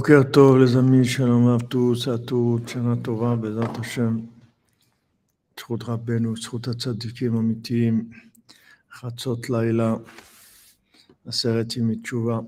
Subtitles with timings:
[0.00, 4.16] בוקר טוב לזמין, שלום רב tous, à toutes, שנה טובה, בעזרת השם.
[5.60, 8.10] זכות רבנו, זכות הצדיקים האמיתיים,
[8.92, 9.96] חצות לילה,
[11.26, 12.38] עשרת ימי תשובה.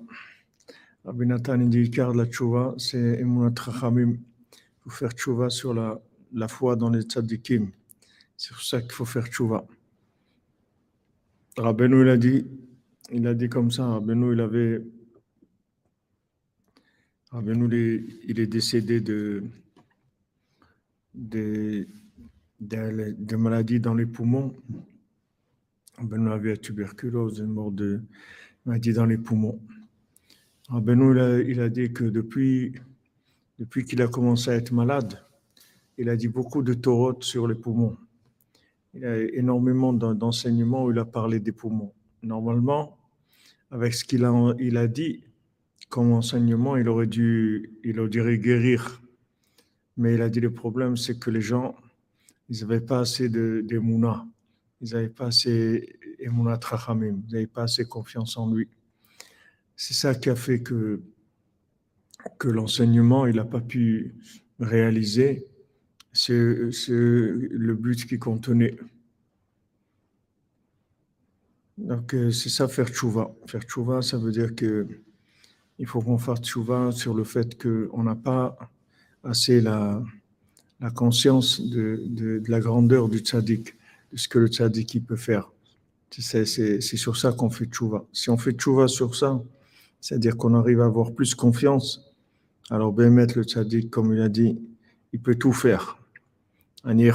[1.07, 4.13] רבי נתן dit עיקר לתשובה, c'est אמונת חכמים.
[4.13, 5.99] Il faut faire tchouva sur la,
[6.33, 7.71] la foi dans les tzadikim.
[8.37, 9.65] C'est pour ça qu'il faut faire tchouva.
[11.57, 12.47] Rabbeinu, il a dit,
[13.11, 14.97] il a dit comme ça, Rabbeinu, il avait Rabbeinu,
[17.33, 19.45] il est décédé de,
[21.15, 21.87] de,
[22.61, 24.55] de, maladies dans les poumons.
[25.97, 28.01] Rabbeinu avait la tuberculose, il est mort de
[28.65, 29.61] maladie dans les poumons.
[30.69, 32.75] Rabbeinu, il a, il a dit que depuis,
[33.59, 35.23] depuis qu'il a commencé à être malade,
[35.99, 37.97] il a dit beaucoup de torotes sur les poumons.
[38.95, 41.93] Il a énormément d'enseignements où il a parlé des poumons.
[42.23, 42.97] Normalement,
[43.71, 45.25] avec ce qu'il a, il a dit,
[45.89, 49.03] comme enseignement, il aurait dû, il aurait dû guérir.
[49.97, 51.75] Mais il a dit le problème, c'est que les gens,
[52.49, 54.27] ils n'avaient pas assez de, mouna.
[54.81, 57.23] Ils n'avaient pas assez Emouna Trachamim.
[57.29, 58.69] Ils n'avaient pas assez confiance en lui.
[59.77, 61.01] C'est ça qui a fait que,
[62.39, 64.15] que l'enseignement, il n'a pas pu
[64.61, 65.47] réaliser
[66.13, 68.77] c'est le but qui contenait.
[71.77, 73.35] Donc, c'est ça faire tchouva.
[73.47, 74.87] Faire tchouva, ça veut dire que
[75.79, 78.57] il faut qu'on fasse tchouva sur le fait qu'on n'a pas
[79.25, 80.03] assez la,
[80.95, 83.75] conscience de, la grandeur du tzaddik,
[84.13, 85.51] de ce que le tzaddik peut faire.
[86.11, 88.05] C'est sur ça qu'on fait tchouva.
[88.13, 89.43] Si on fait tchouva sur ça,
[90.01, 92.13] c'est-à-dire qu'on arrive à avoir plus confiance,
[92.71, 94.59] alors Bémet, le tzaddik, comme il a dit,
[95.13, 95.99] il peut tout faire.
[96.87, 97.13] Il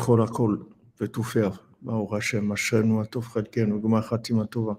[0.98, 1.64] peut tout faire.
[1.86, 4.73] ברוך השם, אשרנו מה טוב חלקנו, גמר חתימה טובה.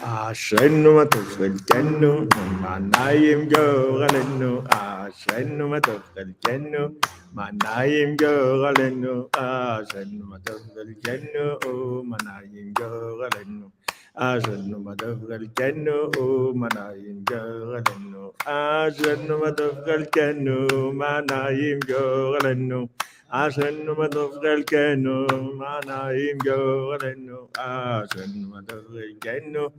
[0.00, 2.24] אשרנו מה טוב חלקנו,
[2.60, 6.88] מנעים גורלנו, אשרנו מה טוב חלקנו,
[7.32, 13.83] מנעים גורלנו, אשרנו מה טוב חלקנו, מנעים גורלנו.
[14.14, 18.30] Ajanu madafgal kanu manayim galanu.
[18.46, 22.86] Ajanu madafgal kanu manayim galanu.
[23.34, 25.26] Ajanu madafgal kanu
[25.58, 27.50] manayim galanu.
[27.58, 29.74] Ajanu madafgal kanu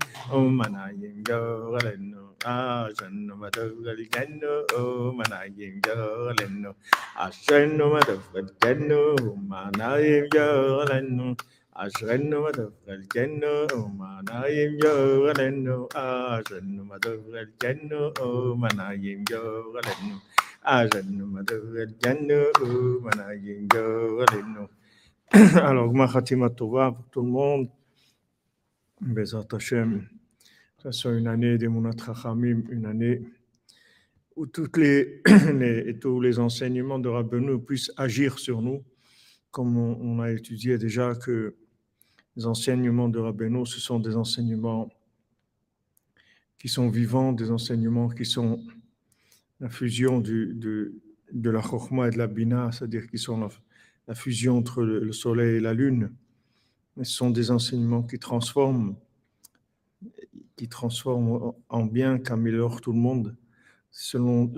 [0.51, 2.35] manayim galanu.
[2.43, 4.51] Ajanu madafgal kanu
[5.15, 6.75] manayim galanu.
[7.15, 9.01] Ajanu madafgal kanu
[9.47, 11.37] manayim galanu.
[25.55, 27.69] Alors, ma pour tout le monde?
[29.01, 30.07] Bezat Hashem,
[31.05, 33.21] une année des Mounat Chachamim, une année
[34.37, 38.81] où tous les enseignements de Rabbeinu puissent agir sur nous,
[39.51, 41.53] comme on a étudié déjà que
[42.35, 44.89] les enseignements de Rabbeinu, ce sont des enseignements
[46.59, 48.63] qui sont vivants, des enseignements qui sont
[49.59, 50.53] la fusion du,
[51.31, 53.49] de, la Chokhmah et de la Bina, c'est-à-dire qui sont
[54.07, 56.11] la, fusion entre le, le, soleil et la lune.
[56.97, 58.95] Ce sont des enseignements qui transforment,
[60.55, 63.35] qui transforment en bien, qui améliorent tout le monde
[63.91, 64.51] selon,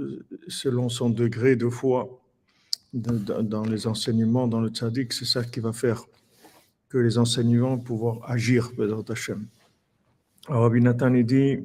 [0.47, 2.21] selon son degré de foi
[2.93, 5.13] de, dans les enseignements, dans le tzaddik.
[5.13, 6.05] C'est ça qui va faire
[6.89, 9.47] que les enseignements pouvoir agir, Bézat Hashem.
[10.47, 11.59] Rabbi Nathan, il dit,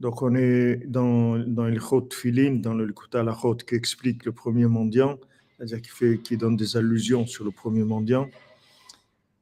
[0.00, 4.32] donc on est dans, dans le Chot Filin, dans le Likuta Lachot qui explique le
[4.32, 5.18] premier mendiant,
[5.56, 8.30] c'est-à-dire qui, fait, qui donne des allusions sur le premier mendiant.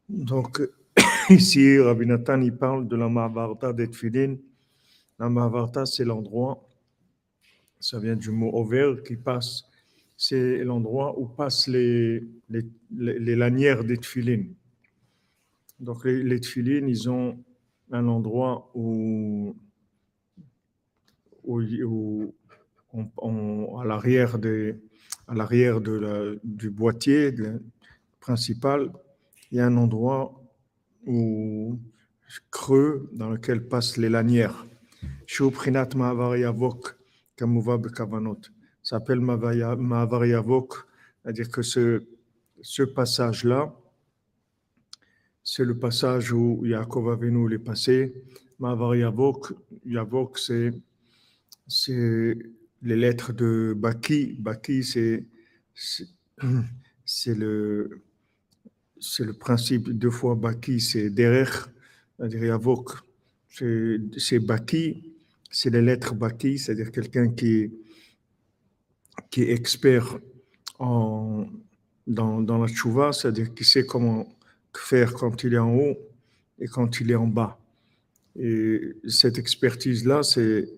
[0.09, 0.60] Donc
[1.31, 4.37] ici, Rabbi Nathan, il parle de la Mahavarta des Tfilin.
[5.21, 6.66] La Mahavarta, c'est l'endroit,
[7.78, 9.66] ça vient du mot over qui passe,
[10.16, 14.44] c'est l'endroit où passent les, les, lanières des Tfilin.
[15.78, 17.38] Donc les, les tfilines, ils ont
[17.91, 19.54] un endroit où,
[21.45, 22.34] où,
[23.78, 24.80] à l'arrière de
[25.28, 27.34] la, du boîtier
[28.21, 28.91] principal,
[29.51, 30.42] il y a un endroit
[31.07, 31.78] où
[32.51, 34.66] creux dans lequel passent les lanières.
[38.86, 40.74] S'appelle Mahavariavok,
[41.21, 42.04] c'est-à-dire que ce,
[42.62, 43.74] ce passage-là,
[45.42, 48.15] c'est le passage où Yaakov Avinu est passé.
[48.60, 50.71] Mavar Yavok, c'est,
[52.83, 54.36] les lettres de Baki.
[54.38, 55.24] Baki, c'est,
[57.27, 58.03] le,
[59.18, 61.48] le principe, deux fois Baki, c'est Derech,
[62.16, 62.91] c'est-à-dire Yavok,
[63.50, 65.12] c'est Baki,
[65.50, 67.72] c'est les lettres Baki, c'est-à-dire quelqu'un qui,
[69.30, 70.18] qui est expert
[70.78, 71.47] en,
[72.07, 74.28] dans, dans la tchouva, c'est-à-dire qui sait comment
[74.77, 75.97] faire quand il est en haut
[76.59, 77.59] et quand il est en bas.
[78.39, 80.68] Et cette expertise-là, c'est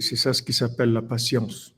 [0.00, 1.74] ça ce qui s'appelle la patience.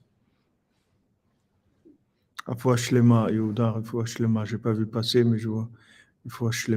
[2.46, 5.68] Afouach Shlema, Yehuda, Afouach Shlema, je n'ai pas vu passer, mais je vois
[6.26, 6.68] Afouach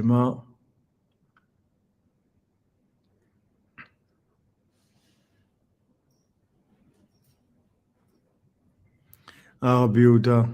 [9.62, 10.48] Yehuda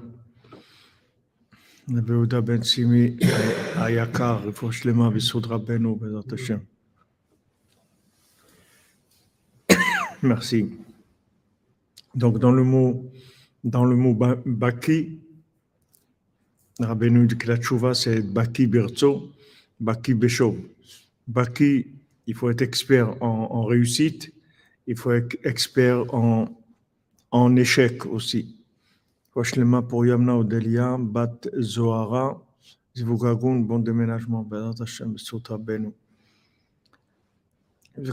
[2.45, 3.17] Ben Simi,
[3.77, 6.61] Ayakar, Afouach Shlema, Visud Rabbeinu, Bezat Hashem.
[10.23, 10.71] Merci.
[12.15, 13.13] Donc, dans le mot
[13.63, 15.19] dans le mot Baki,
[16.79, 19.33] Rabbeinu dit que c'est Baki Birzo,
[19.81, 20.57] Baki Besho.
[21.27, 21.87] Baki,
[22.27, 24.33] il faut être expert en, réussite,
[24.87, 26.49] il faut être expert en,
[27.33, 28.56] en échec aussi.
[29.37, 32.43] Washlema pour Yamna Odelia, Bat Zohara,
[32.97, 35.93] Zivugagun, bon déménagement, Bezat Hashem, Sotra Benu.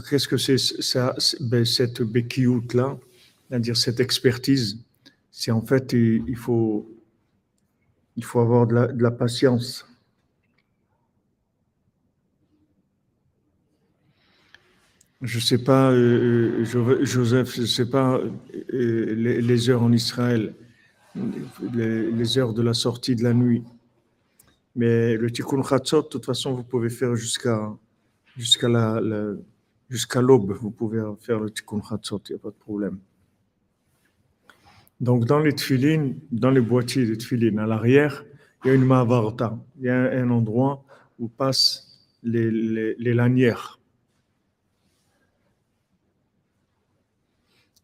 [0.08, 2.96] Qu'est-ce que c'est ça, ben, cette Bekiout là,
[3.48, 4.84] c'est-à-dire cette expertise
[5.36, 6.88] c'est en fait, il faut,
[8.16, 9.84] il faut avoir de la, patience.
[15.22, 18.20] Je ne sais pas, euh, euh, Joseph, je ne sais pas
[18.72, 20.54] euh, les, heures en Israël,
[21.14, 23.62] les, heures de la sortie de la nuit.
[24.76, 27.72] Mais le Tikkun Chatzot, de toute façon, vous pouvez faire jusqu'à
[28.36, 29.00] jusqu'à la,
[29.88, 30.52] jusqu'à l'aube.
[30.52, 32.98] Vous pouvez faire le Tikkun Chatzot, il n'y a pas de problème.
[35.00, 38.24] Donc, dans les tfilines, dans les boîtiers de tfilines, à l'arrière,
[38.64, 39.58] il y a une mavarta.
[39.78, 40.84] Il y a un endroit
[41.18, 43.78] où passent les, lanières.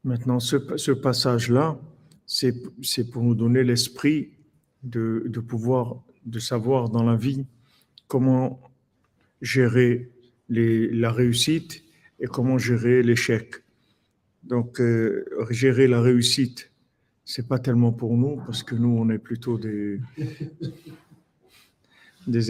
[0.03, 1.79] Maintenant, ce passage-là,
[2.31, 4.31] c'est pour nous donner l'esprit
[4.85, 7.45] de, pouvoir, de savoir dans la vie
[8.07, 8.61] comment
[9.43, 10.09] gérer
[10.49, 11.83] la réussite
[12.21, 13.57] et comment gérer l'échec.
[14.45, 16.71] Donc, euh, gérer la réussite,
[17.25, 20.01] c'est pas tellement pour nous, parce que nous, on est plutôt des,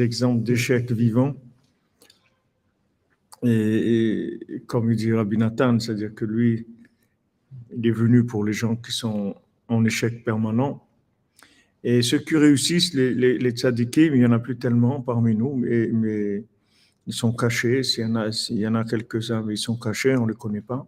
[0.03, 1.35] exemples d'échecs vivants.
[3.43, 6.67] Et, comme il dit Rabbi Nathan, c'est-à-dire que lui,
[7.75, 9.35] il est venu pour les gens qui sont
[9.71, 10.87] en échec permanent.
[11.83, 15.57] Et ceux qui réussissent, les, les, les il n'y en a plus tellement parmi nous,
[15.57, 16.45] mais,
[17.07, 17.83] ils sont cachés.
[17.83, 20.87] S'il y en a, a quelques-uns, mais ils sont cachés, on ne les connaît pas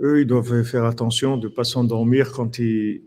[0.00, 3.02] eux, ils doivent faire attention de ne pas s'endormir quand ils,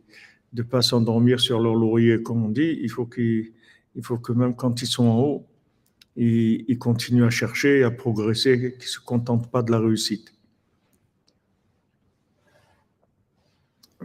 [0.54, 2.80] de pas s'endormir sur leur laurier, comme on dit.
[2.82, 3.54] Il faut, qu'ils,
[3.96, 5.48] il faut que même quand ils sont en haut,
[6.16, 10.34] ils, continuent à chercher, à progresser, qu'ils ne se contentent pas de la réussite.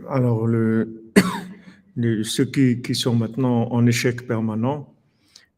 [0.08, 0.46] Alors,
[1.96, 4.94] le, ceux qui, qui, sont maintenant en échec permanent,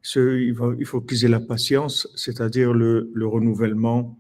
[0.03, 4.19] ceux, il, il faut qu'ils aient la patience, c'est-à-dire le, le renouvellement,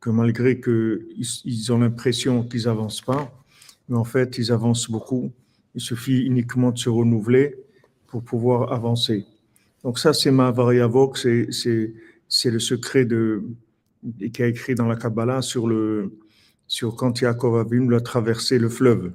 [0.00, 3.32] que malgré qu'ils ont l'impression qu'ils n'avancent pas,
[3.88, 5.32] mais en fait, ils avancent beaucoup.
[5.74, 7.56] Il suffit uniquement de se renouveler
[8.06, 9.26] pour pouvoir avancer.
[9.84, 11.48] Donc ça, c'est ma variavok, c'est
[12.44, 13.44] le secret de,
[14.32, 16.18] qui a écrit dans la Kabbalah sur, le,
[16.70, 19.12] sur quand Yaakov Avim traversé le fleuve.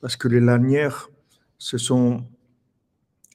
[0.00, 1.08] Parce que les lanières,
[1.56, 2.26] ce sont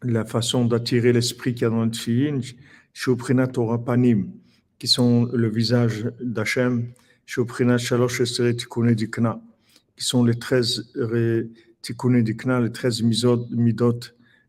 [0.01, 2.41] la façon d'attirer l'esprit qu'il y a dans le tfilin,
[2.91, 4.29] Shoprinat Torah Panim,
[4.77, 6.91] qui sont le visage d'Hachem,
[7.25, 9.39] Shoprinat Shalosh Esere Tikkune Dikna,
[9.95, 10.91] qui sont les 13
[11.81, 14.01] Tikkune Dikna, les 13 midot,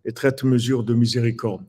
[0.05, 1.65] les 13 mesures de miséricorde.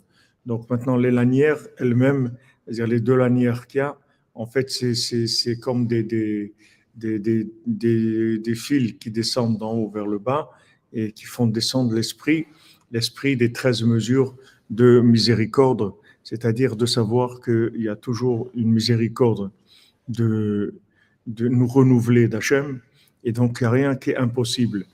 [0.48, 2.32] Donc maintenant, les lanières elles-mêmes,
[2.66, 3.98] c'est-à-dire les deux lanières qu'il y a,
[4.34, 6.54] en fait, c'est comme des, des,
[6.96, 10.50] des, des, fils qui descendent d'en haut vers le bas
[10.92, 12.46] et qui font descendre l'esprit
[12.92, 14.36] l'esprit des 13 mesures
[14.70, 15.94] de miséricorde,
[16.24, 19.52] c'est-à-dire de savoir qu'il y a toujours une miséricorde
[20.08, 20.76] de,
[21.28, 22.80] de nous renouveler d'Hachem,
[23.24, 24.86] et donc il n'y a rien qui est impossible.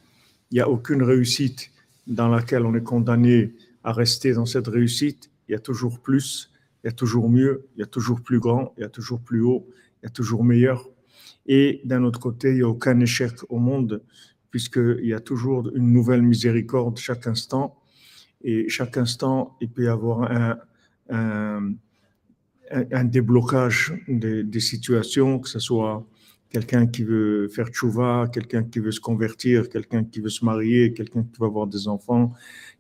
[0.50, 1.72] Il n'y a aucune réussite
[2.08, 5.30] dans laquelle on est condamné à rester dans cette réussite.
[5.48, 6.52] Il y a toujours plus,
[6.84, 9.22] il y a toujours mieux, il y a toujours plus grand, il y a toujours
[9.22, 9.68] plus haut,
[10.02, 10.90] il y a toujours meilleur.
[11.46, 14.04] Et d'un autre côté, il n'y a aucun échec au monde,
[14.50, 17.82] puisqu'il y a toujours une nouvelle miséricorde chaque instant
[18.44, 20.58] et chaque instant, il peut y avoir un,
[21.10, 21.74] un,
[22.92, 26.06] un déblocage des, des, situations, que ce soit
[26.50, 30.94] quelqu'un qui veut faire tchouva, quelqu'un qui veut se convertir, quelqu'un qui veut se marier,
[30.94, 32.34] quelqu'un qui veut avoir des enfants,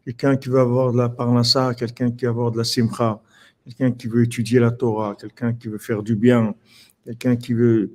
[0.04, 3.22] quelqu'un qui veut avoir de la parnassa, quelqu'un qui veut avoir de la simcha,
[3.64, 6.56] quelqu'un qui veut étudier la Torah, quelqu'un qui veut faire du bien,
[7.06, 7.94] quelqu'un qui veut,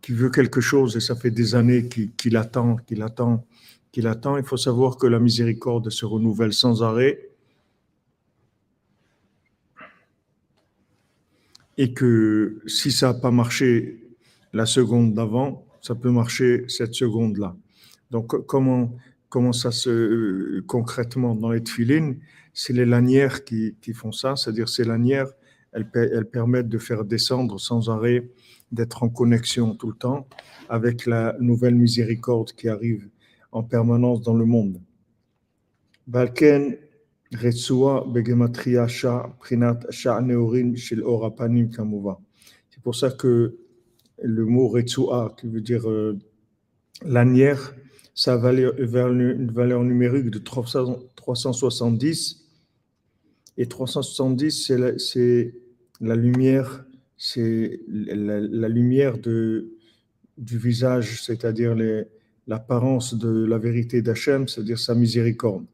[0.00, 3.46] qui veut quelque chose et ça fait des années qu'il attend, qu'il attend,
[3.92, 4.36] qu'il attend.
[4.36, 7.30] Il faut savoir que la miséricorde se renouvelle sans arrêt
[11.76, 14.00] et que si ça n'a pas marché
[14.52, 17.56] la seconde d'avant, ça peut marcher cette seconde-là.
[18.10, 18.94] Donc, comment,
[19.34, 22.20] comment ça se concrètement dans les tefilines
[22.52, 25.32] C'est les lanières qui, qui font ça, c'est-à-dire ces lanières,
[25.72, 28.30] elles, elles, permettent de faire descendre sans arrêt,
[28.70, 30.28] d'être en connexion tout le temps
[30.68, 33.08] avec la nouvelle miséricorde qui arrive
[33.50, 34.80] en permanence dans le monde.
[42.70, 43.56] C'est pour ça que
[44.22, 46.16] le mot Retsua, qui veut dire euh,
[47.04, 47.74] lanière,
[48.14, 52.40] ça a valeur, valeur numérique de 370.
[53.56, 54.92] Et 370, c'est la,
[56.00, 56.84] la, lumière,
[57.16, 59.72] c'est la, lumière de,
[60.38, 61.76] du visage, c'est-à-dire
[62.46, 65.64] l'apparence de la vérité d'Hachem, c'est-à-dire sa miséricorde.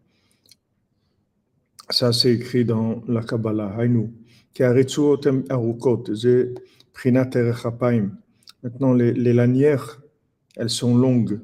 [1.90, 3.76] Ça, c'est écrit dans la Kabbalah.
[8.62, 10.02] Maintenant, les, les, lanières,
[10.56, 11.40] elles sont longues.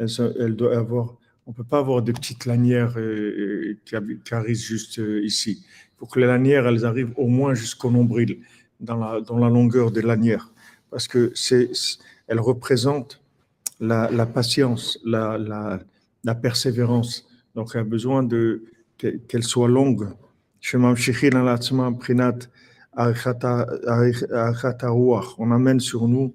[0.00, 1.16] Elles doivent avoir.
[1.46, 5.64] On ne peut pas avoir des petites lanières euh, qui, qui, arrivent juste euh, ici.
[5.66, 8.38] Il faut que les lanières, elles arrivent au moins jusqu'au nombril,
[8.78, 10.52] dans la, dans la longueur des lanières.
[10.90, 11.70] Parce que c'est,
[12.28, 13.20] elles représentent
[13.80, 15.80] la, patience, la, la,
[16.24, 17.26] la, persévérance.
[17.54, 18.62] Donc, il y a besoin de,
[18.98, 20.08] qu'elle soit longue.
[25.38, 26.34] On amène sur nous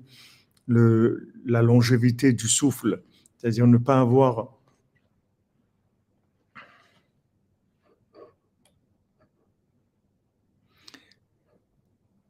[0.67, 3.01] le, la longévité du souffle,
[3.45, 4.57] c'est-à-dire ne pas avoir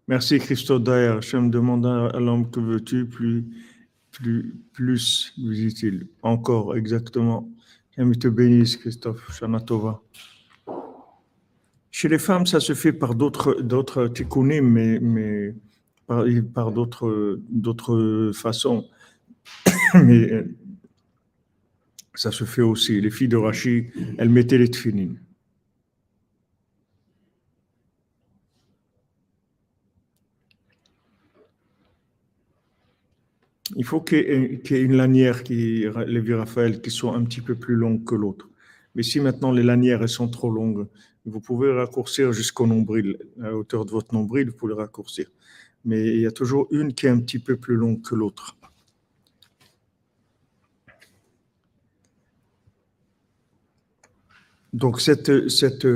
[0.10, 1.22] Merci Christophe Daer.
[1.22, 3.46] Je me demande à l'homme que veux-tu plus,
[4.12, 6.08] plus, plus, lui dit-il.
[6.22, 7.50] Encore, exactement.
[7.96, 9.32] Qu'elle te bénisse, Christophe.
[9.32, 10.02] Shanatova.
[11.92, 15.56] Chez les femmes, ça se fait par d'autres, d'autres tikkunim, mais,
[16.54, 18.88] par d'autres, d'autres façons.
[19.96, 20.46] mais
[22.16, 23.02] ça se fait aussi.
[23.02, 25.20] Les filles de Rachi, elles mettaient les tefilines.
[33.76, 37.56] Il faut qu'il y, ait, une lanière, qui, les Raphaël, qui soit un petit peu
[37.56, 38.48] plus longue que l'autre.
[38.94, 40.88] Mais si maintenant les lanières elles sont trop longues,
[41.26, 45.32] vous pouvez raccourcir jusqu'au nombril, à la hauteur de votre nombril, vous pouvez le raccourcir.
[45.84, 48.56] Mais il y a toujours une qui est un petit peu plus longue que l'autre.
[54.76, 55.88] Donc cette, cette,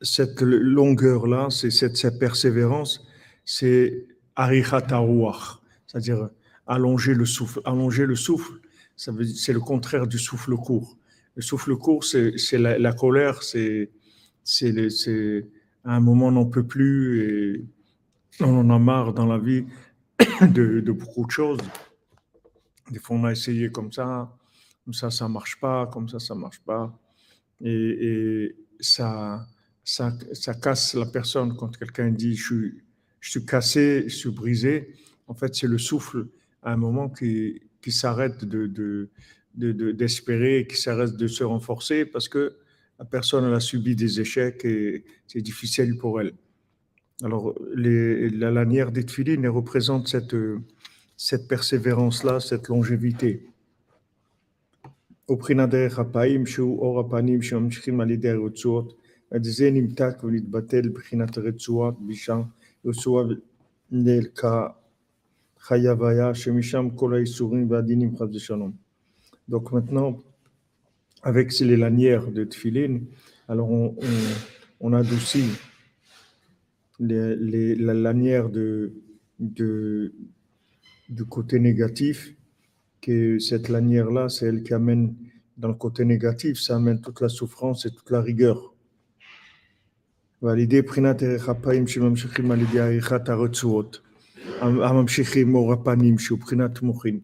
[0.00, 3.04] cette longueur-là, c'est cette, cette, persévérance,
[3.44, 6.28] c'est arichatawach, c'est-à-dire
[6.68, 7.60] allonger le souffle.
[7.64, 8.60] Allonger le souffle,
[8.94, 10.96] c'est le contraire du souffle court.
[11.34, 13.90] Le souffle court, c'est la, la, colère, c'est
[15.84, 17.64] à un moment on n'en peut plus et
[18.38, 19.64] on en a marre dans la vie
[20.42, 21.58] de, de, beaucoup de choses.
[22.88, 24.32] Des fois, on a essayé comme ça,
[24.84, 26.96] comme ça, ça marche pas, comme ça, ça marche pas.
[27.64, 29.46] Et, ça,
[29.82, 32.72] ça, ça, casse la personne quand quelqu'un dit je
[33.20, 34.94] suis, cassé, je suis brisé.
[35.26, 36.26] En fait, c'est le souffle
[36.62, 39.10] à un moment qui, qui s'arrête de,
[39.54, 42.56] d'espérer, de, qui s'arrête de se renforcer parce que
[42.98, 46.34] la personne a subi des échecs et c'est difficile pour elle.
[47.22, 49.04] Alors, la lanière des
[49.48, 50.36] représente cette,
[51.16, 53.46] cette persévérance-là, cette longévité.
[55.27, 58.93] Au prinader hapaim shu or apanim shomshchim al yedei הרצועות,
[59.31, 62.41] עד זה נמתק ונתבטל בחינת הרצועות בשם
[62.83, 63.21] יהושע
[63.91, 64.67] נלקה
[65.59, 68.71] חייב היה שמשם כל האיסורים והדינים חס ושלום.
[69.49, 70.17] Donc maintenant,
[71.23, 72.99] avec les lanières de tefilin,
[73.47, 74.19] alors on, on,
[74.79, 75.49] on adoucit
[76.99, 78.93] les, les, la lanière de,
[79.39, 80.13] de,
[81.09, 82.35] du côté négatif,
[83.03, 85.15] que cette lanière-là, c'est elle qui amène
[85.57, 88.73] dans le côté négatif, ça amène toute la souffrance et toute la rigueur.
[90.41, 93.99] ועל ידי בחינת ערך אפיים שממשיכים על ידי עריכת הרצועות,
[94.61, 97.19] הממשיכים מאור הפנים שהוא בחינת מוחין.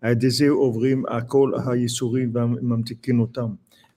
[0.00, 3.48] על ידי זה עוברים כל הייסורים וממתיקים אותם,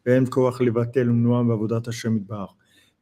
[0.05, 2.50] ואין כוח לבטל ומנועם בעבודת השם יתברך.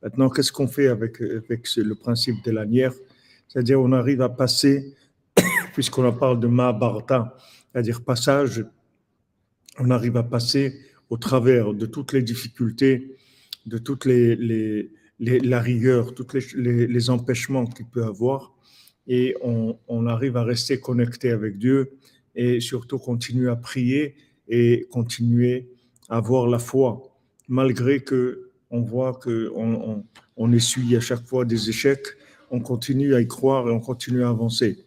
[0.03, 2.93] Maintenant, qu'est-ce qu'on fait avec, avec le principe de lanière
[3.47, 4.93] C'est-à-dire, on arrive à passer
[5.73, 7.37] puisqu'on en parle de Mahabharata,
[7.78, 8.64] c'est-à-dire passage,
[9.78, 10.80] on arrive à passer
[11.10, 13.14] au travers de toutes les difficultés,
[13.66, 18.52] de toutes les, les, la rigueur, tous les, empêchements qu'il peut avoir,
[19.06, 21.92] et on, arrive à rester connecté avec Dieu
[22.34, 24.16] et surtout continuer à prier
[24.48, 25.68] et continuer
[26.08, 27.16] à avoir la foi,
[27.46, 30.04] malgré que on voit que on, on,
[30.36, 32.08] on essuie à chaque fois des échecs,
[32.50, 34.84] on continue à y croire et on continue à avancer.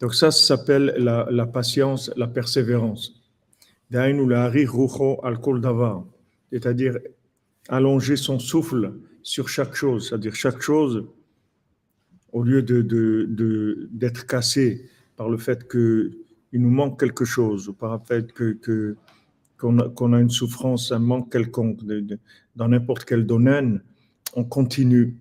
[0.00, 3.14] Donc ça, ça s'appelle la, patience, la persévérance.
[6.52, 6.98] C'est-à-dire
[7.68, 11.06] allonger son souffle sur chaque chose, c'est-à-dire chaque chose,
[12.32, 16.10] au lieu de, de, de, d'être cassé par le fait qu'il
[16.52, 18.96] nous manque quelque chose, ou par le fait que,
[19.56, 21.78] qu'on, a, une souffrance, un manque quelconque,
[22.56, 23.82] dans n'importe quel domaine,
[24.34, 25.16] on continue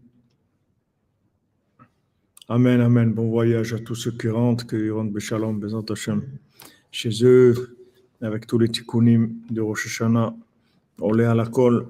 [2.49, 3.13] Amen, Amen.
[3.13, 5.15] Bon voyage à tous ceux qui rentrent, qui rentrent
[5.93, 6.23] Hashem,
[6.91, 7.77] chez eux,
[8.19, 10.35] avec tous les tikkunim de Rosh Hashanah.
[10.99, 11.87] On est à la colle,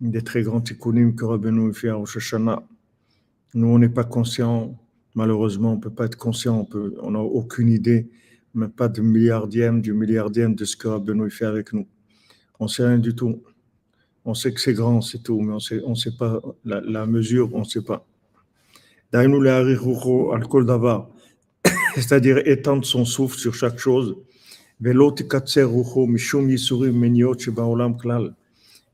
[0.00, 2.60] des très grands tikkunim que Rabbeinu fait à Rosh Hashanah.
[3.54, 4.76] Nous, on n'est pas conscient,
[5.14, 6.68] malheureusement, on ne peut pas être conscient,
[7.00, 8.10] on n'a aucune idée,
[8.56, 11.86] même pas de milliardième, du milliardième de ce que Rabbeinu fait avec nous.
[12.58, 13.40] On ne sait rien du tout.
[14.24, 16.80] On sait que c'est grand, c'est tout, mais on sait, ne on sait pas la,
[16.80, 18.04] la mesure, on ne sait pas.
[21.94, 24.16] c'est-à-dire étendre son souffle sur chaque chose,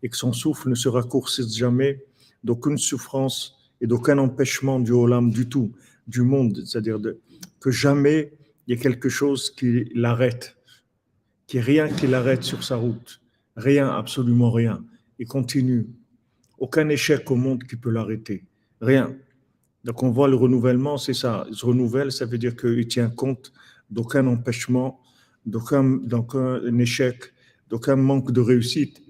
[0.02, 2.04] et que son souffle ne se raccourcisse jamais
[2.44, 5.72] d'aucune souffrance et d'aucun empêchement du olam du tout,
[6.06, 6.98] du monde, c'est-à-dire
[7.60, 8.32] que jamais
[8.66, 10.56] il y ait quelque chose qui l'arrête,
[11.46, 13.20] qu'il n'y ait rien qui l'arrête sur sa route,
[13.56, 14.84] rien, absolument rien,
[15.18, 15.86] il continue.
[16.58, 18.44] Aucun échec au monde qui peut l'arrêter,
[18.80, 19.14] rien.
[19.88, 21.46] Donc on voit le renouvellement, c'est ça.
[21.48, 23.54] Il se renouvelle, ça veut dire qu'il tient compte
[23.88, 25.00] d'aucun empêchement,
[25.46, 25.98] d'aucun,
[26.78, 27.32] échec,
[27.70, 29.02] d'aucun manque de réussite.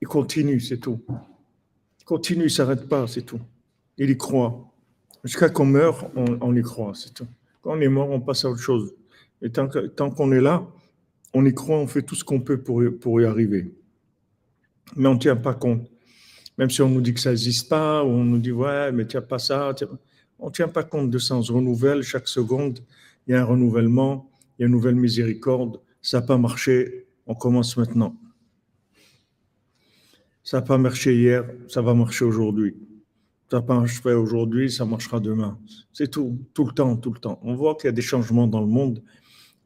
[0.00, 1.00] Il continue, c'est tout.
[1.98, 3.40] Il continue, il ne s'arrête pas, c'est tout.
[3.96, 4.72] Il y croit.
[5.24, 7.26] Jusqu'à qu'on meurt, on, y croit, c'est tout.
[7.60, 8.94] Quand on est mort, on passe à autre chose.
[9.42, 10.64] Et tant, qu'on est là,
[11.34, 13.74] on y croit, on fait tout ce qu'on peut pour y arriver.
[14.94, 15.90] Mais on ne tient pas compte.
[16.58, 19.06] Même si on nous dit que ça n'existe pas, ou on nous dit, ouais, mais
[19.12, 19.72] n'as pas ça.
[20.40, 21.36] On ne tient pas compte de ça.
[21.36, 22.80] On se renouvelle chaque seconde.
[23.26, 25.80] Il y a un renouvellement, il y a une nouvelle miséricorde.
[26.02, 28.16] Ça n'a pas marché, on commence maintenant.
[30.42, 32.74] Ça n'a pas marché hier, ça va marcher aujourd'hui.
[33.50, 35.58] Ça n'a pas marché aujourd'hui, ça marchera demain.
[35.92, 37.38] C'est tout, tout le temps, tout le temps.
[37.42, 39.02] On voit qu'il y a des changements dans le monde.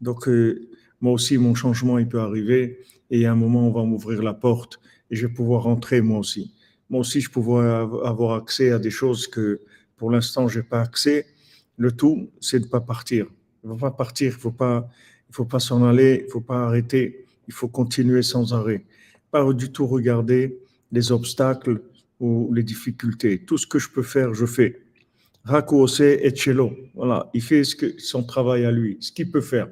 [0.00, 0.68] Donc, euh,
[1.00, 2.80] moi aussi, mon changement, il peut arriver.
[3.10, 6.18] Et à un moment, on va m'ouvrir la porte et je vais pouvoir rentrer moi
[6.18, 6.52] aussi
[6.92, 7.66] moi aussi, je pouvais
[8.04, 9.60] avoir accès à des choses que
[9.96, 11.24] pour l'instant, je n'ai pas accès.
[11.78, 13.24] Le tout, c'est de ne pas partir.
[13.64, 14.90] Il ne faut pas partir, il ne faut pas,
[15.30, 18.84] il faut pas s'en aller, il ne faut pas arrêter, il faut continuer sans arrêt.
[19.30, 20.58] Pas du tout regarder
[20.90, 21.80] les obstacles
[22.20, 23.42] ou les difficultés.
[23.42, 24.82] Tout ce que je peux faire, je fais.
[25.44, 26.76] Rakuose et Cello.
[26.94, 29.68] Voilà, il fait ce que, son travail à lui, ce qu'il peut faire.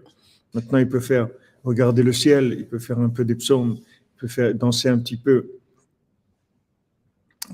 [0.54, 1.28] Maintenant, il peut faire
[1.64, 4.98] regarder le ciel, il peut faire un peu des psaumes, il peut faire danser un
[4.98, 5.60] petit peu,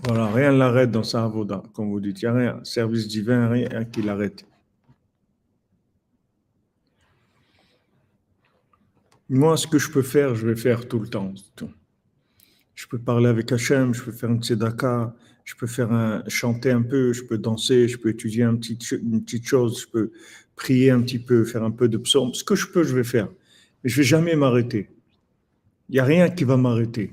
[0.04, 2.22] voilà, rien ne l'arrête dans sa avoda, comme vous dites.
[2.22, 4.44] Il n'y a rien, service divin, rien qui l'arrête.
[9.28, 11.34] Moi, ce que je peux faire, je vais faire tout le temps.
[12.74, 16.82] Je peux parler avec Hachem, je peux faire une tzedaka, je peux faire chanter un
[16.82, 20.12] peu, je peux danser, je peux étudier une petite chose, je peux
[20.54, 22.34] prier un petit peu, faire un peu de psaume.
[22.34, 23.28] Ce que je peux, je vais faire.
[23.82, 24.90] Mais je ne vais jamais m'arrêter.
[25.88, 27.12] Il n'y a rien qui va m'arrêter.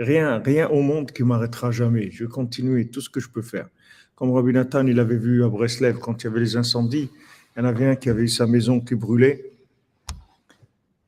[0.00, 2.10] Rien, rien au monde qui m'arrêtera jamais.
[2.10, 3.68] Je vais continuer tout ce que je peux faire.
[4.14, 7.10] Comme Rabbi Nathan, il avait vu à Breslev quand il y avait les incendies,
[7.54, 9.52] il y en avait un qui avait sa maison qui brûlait.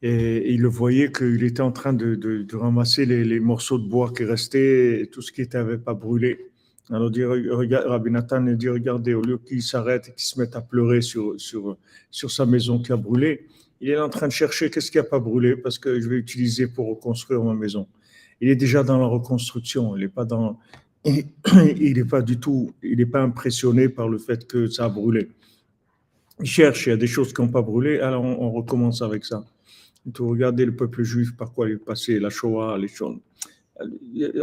[0.03, 4.25] Et il le voyait qu'il était en train de, ramasser les, morceaux de bois qui
[4.25, 6.51] restaient, tout ce qui n'avait pas brûlé.
[6.91, 10.55] Alors dit, regarde, Rabbi Nathan dit, regardez, au lieu qu'il s'arrête et qu'il se mette
[10.55, 11.39] à pleurer sur
[12.11, 13.47] sa maison qui a brûlé,
[13.81, 16.17] il est en train de chercher qu'est-ce qui n'a pas brûlé parce que je vais
[16.17, 17.89] utiliser pour reconstruire ma maison
[18.43, 19.97] il est déjà dans la reconstruction.
[19.97, 20.59] Il n'est pas dans,
[21.05, 24.89] il n'est pas du tout, il n'est pas impressionné par le fait que ça a
[24.89, 25.31] brûlé.
[26.41, 29.25] Il cherche, il y a des choses qui n'ont pas brûlé, alors on, recommence avec
[29.25, 29.45] ça.
[30.05, 33.19] Vous regardez le peuple juif, par quoi il est passé, la Shoah, les choses.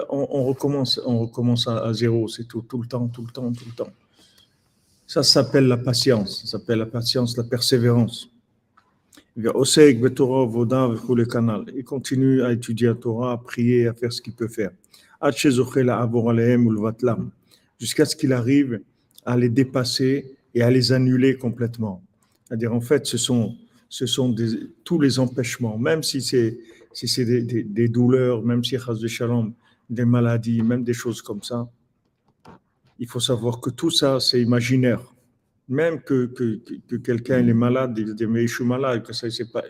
[0.09, 3.65] On, recommence, on recommence à, zéro, c'est tout, tout le temps, tout le temps, tout
[3.65, 3.91] le temps.
[5.07, 8.29] Ça s'appelle la patience, ça s'appelle la patience, la persévérance.
[9.37, 9.51] Il
[11.85, 14.71] continue à étudier la Torah, à prier, à faire ce qu'il peut faire.
[17.79, 18.81] Jusqu'à ce qu'il arrive
[19.25, 22.03] à les dépasser et à les annuler complètement.
[22.45, 23.55] C'est-à-dire, en fait, ce sont,
[24.83, 26.57] tous les empêchements, même si c'est
[27.25, 29.53] des, douleurs, même si c'est shalom,
[29.89, 31.69] des maladies, même des choses comme ça.
[32.97, 35.13] Il faut savoir que tout ça, c'est imaginaire.
[35.69, 39.29] Même que, que, que quelqu'un est malade, il dit mais je suis malade, que ça,
[39.29, 39.63] c'est pas,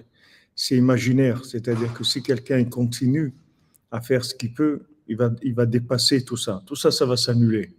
[0.56, 1.46] c'est imaginaire.
[1.46, 3.34] C'est-à-dire que si quelqu'un continue
[3.92, 6.64] à faire ce qu'il peut, il va, il va dépasser tout ça.
[6.66, 7.72] Tout ça, ça va s'annuler.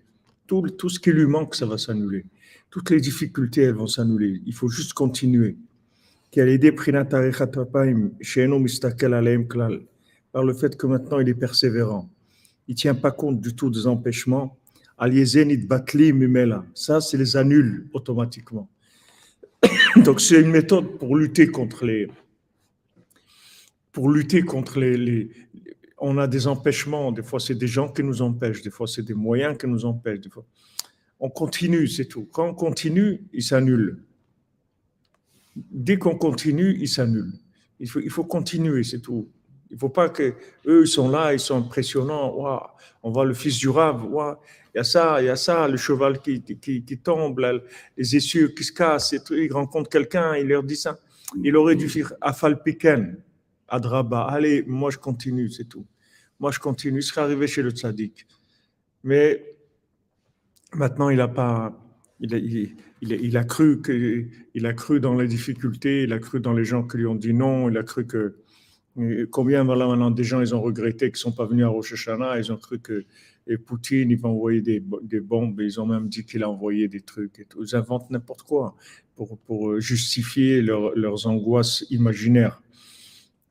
[0.46, 2.24] Tout, tout ce qui lui manque, ça va s'annuler.
[2.68, 4.42] Toutes les difficultés, elles vont s'annuler.
[4.46, 5.56] Il faut juste continuer.
[10.32, 12.08] Par le fait que maintenant il est persévérant.
[12.68, 14.56] Il ne tient pas compte du tout des empêchements.
[16.74, 18.68] Ça, c'est les annule automatiquement.
[20.04, 22.08] Donc, c'est une méthode pour lutter contre les.
[23.92, 25.30] Pour lutter contre les,
[25.98, 27.12] on a des empêchements.
[27.12, 28.62] Des fois, c'est des gens qui nous empêchent.
[28.62, 30.20] Des fois, c'est des moyens qui nous empêchent.
[30.20, 30.44] Des fois,
[31.18, 32.28] on continue, c'est tout.
[32.32, 34.02] Quand on continue, il s'annule.
[35.56, 37.32] Dès qu'on continue, il s'annule.
[37.78, 39.28] Il faut, il faut continuer, c'est tout.
[39.70, 40.34] Il ne faut pas que
[40.66, 42.34] eux ils sont là, ils sont impressionnants.
[43.02, 44.04] on voit le fils du rave.
[44.74, 47.40] il y a ça, il y a ça, le cheval qui, qui, qui tombe,
[47.96, 49.12] les essieux qui se cassent.
[49.12, 49.34] Et tout.
[49.34, 50.98] Il rencontre quelqu'un, il leur dit ça.
[51.42, 53.16] Il aurait dû faire Afal Piken,
[53.68, 54.22] Adraba.
[54.22, 55.86] Allez, moi je continue, c'est tout.
[56.40, 56.98] Moi je continue.
[56.98, 58.26] Il serait arrivé chez le tzaddik.
[59.04, 59.56] Mais
[60.74, 61.72] maintenant, il n'a pas.
[62.18, 63.80] Il, il, a cru
[64.54, 67.14] il a cru dans les difficultés, il a cru dans les gens qui lui ont
[67.14, 68.39] dit non, il a cru que
[69.30, 72.38] combien voilà maintenant des gens ils ont regretté qu'ils sont pas venus à Rosh Hashanah,
[72.38, 73.04] ils ont cru que
[73.66, 77.00] Poutine il va envoyer des, des bombes, ils ont même dit qu'il a envoyé des
[77.00, 77.46] trucs.
[77.58, 78.76] Ils inventent n'importe quoi
[79.16, 82.62] pour, pour justifier leurs angoisses imaginaires.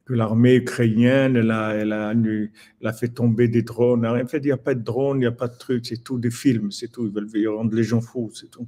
[0.05, 2.49] Que l'armée ukrainienne, elle a, elle, a, elle
[2.87, 4.05] a, fait tomber des drones.
[4.07, 6.03] En fait, il n'y a pas de drones, il n'y a pas de trucs, c'est
[6.03, 7.05] tout des films, c'est tout.
[7.05, 8.67] Ils veulent rendre les gens fous, c'est tout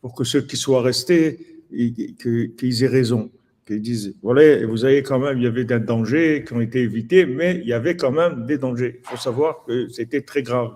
[0.00, 3.30] pour que ceux qui soient restés, qu'ils aient raison,
[3.70, 6.80] qu'ils disent, voilà, vous avez quand même, il y avait des dangers qui ont été
[6.80, 9.00] évités, mais il y avait quand même des dangers.
[9.02, 10.72] Il faut savoir que c'était très grave,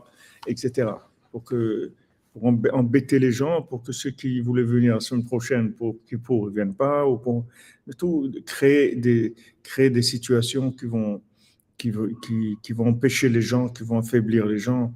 [0.46, 0.88] etc.
[1.32, 1.92] Pour, que,
[2.32, 6.18] pour embêter les gens, pour que ceux qui voulaient venir la semaine prochaine, pour qu'ils
[6.18, 7.46] ne viennent pas, ou pour
[7.98, 11.20] tout, créer des, créer des situations qui vont,
[11.76, 11.92] qui,
[12.24, 14.94] qui, qui vont empêcher les gens, qui vont affaiblir les gens.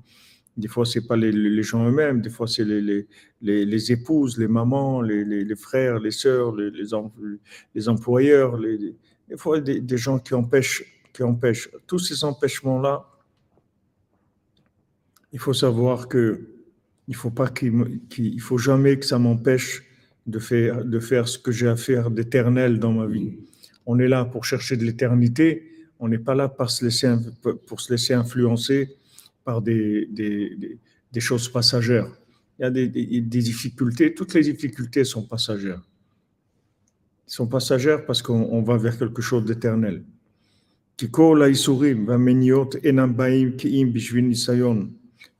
[0.58, 3.06] Des fois, ce n'est pas les, gens eux-mêmes, des fois, c'est les,
[3.40, 10.18] les, épouses, les mamans, les, frères, les sœurs, les, les, employeurs, des fois, des, gens
[10.18, 11.70] qui empêchent, qui empêchent.
[11.86, 13.06] Tous ces empêchements-là,
[15.32, 16.40] il faut savoir que
[17.06, 19.84] il faut pas qu'il, faut jamais que ça m'empêche
[20.26, 23.38] de faire, de faire ce que j'ai à faire d'éternel dans ma vie.
[23.86, 25.70] On est là pour chercher de l'éternité.
[26.00, 27.14] On n'est pas là pour se laisser,
[27.66, 28.97] pour se laisser influencer
[29.48, 30.78] par des, des,
[31.10, 32.10] des, choses passagères.
[32.58, 32.86] Il y a des,
[33.50, 35.80] difficultés, toutes les difficultés sont passagères.
[37.26, 40.04] Elles sont passagères parce qu'on va vers quelque chose d'éternel.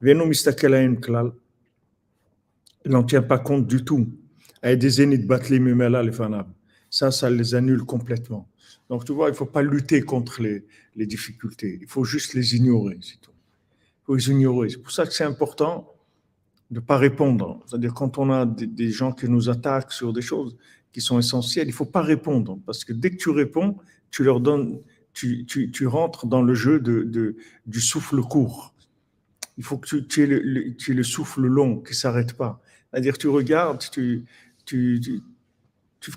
[0.05, 0.16] Il
[2.87, 4.09] n'en tient pas compte du tout.
[6.90, 8.49] Ça, ça les annule complètement.
[8.90, 10.64] Donc, tu vois, il ne faut pas lutter contre les,
[11.07, 11.79] difficultés.
[11.81, 13.31] Il faut juste les ignorer, c'est tout.
[13.31, 14.68] Il faut les ignorer.
[14.71, 15.95] C'est pour ça que c'est important
[16.73, 17.62] de ne pas répondre.
[17.66, 20.57] C'est-à-dire, quand on a des, des, gens qui nous attaquent sur des choses
[20.92, 22.59] qui sont essentielles, il ne faut pas répondre.
[22.66, 23.77] Parce que dès que tu réponds,
[24.11, 24.81] tu leur donnes
[25.12, 28.75] tu, tu, tu, rentres dans le jeu de, de, du souffle court.
[29.59, 32.35] Il faut que tu, tu aies, le, tu aies le souffle long qui ne s'arrête
[32.35, 32.61] pas.
[32.90, 34.25] C'est-à-dire, tu regardes, tu,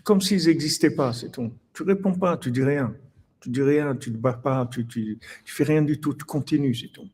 [0.04, 1.52] comme s'ils n'existaient pas, c'est tout.
[1.74, 2.96] Tu réponds pas, tu dis rien.
[3.42, 6.26] Tu dis rien, tu ne te bats pas, tu, tu fais rien du tout, tu
[6.26, 7.10] continues, c'est tout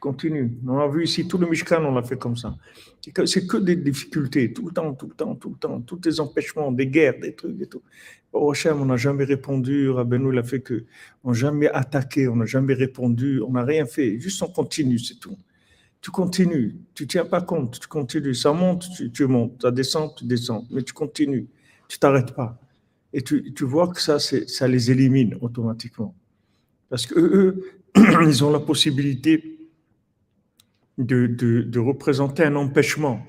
[0.00, 0.58] continue.
[0.66, 2.56] On a vu ici, tout le Mishkan, on l'a fait comme ça.
[3.26, 6.18] C'est que des difficultés, tout le temps, tout le temps, tout le temps, tous les
[6.18, 7.82] empêchements, des guerres, des trucs et tout.
[8.32, 10.84] Au Hachem, on n'a jamais répondu, Rabbeinu l'a fait que,
[11.22, 14.98] on n'a jamais attaqué, on n'a jamais répondu, on n'a rien fait, juste on continue,
[14.98, 15.36] c'est tout.
[16.00, 20.24] Tu continues, tu tiens pas compte, tu continues, ça monte, tu, montes, ça descend, tu
[20.24, 21.48] descends, mais tu continues,
[21.88, 22.58] tu t'arrêtes pas.
[23.12, 26.14] Et tu, tu vois que ça, ça les élimine automatiquement.
[26.88, 27.64] Parce que eux,
[28.22, 29.59] ils ont la possibilité
[31.04, 31.26] de,
[31.62, 33.24] de, représenter un empêchement,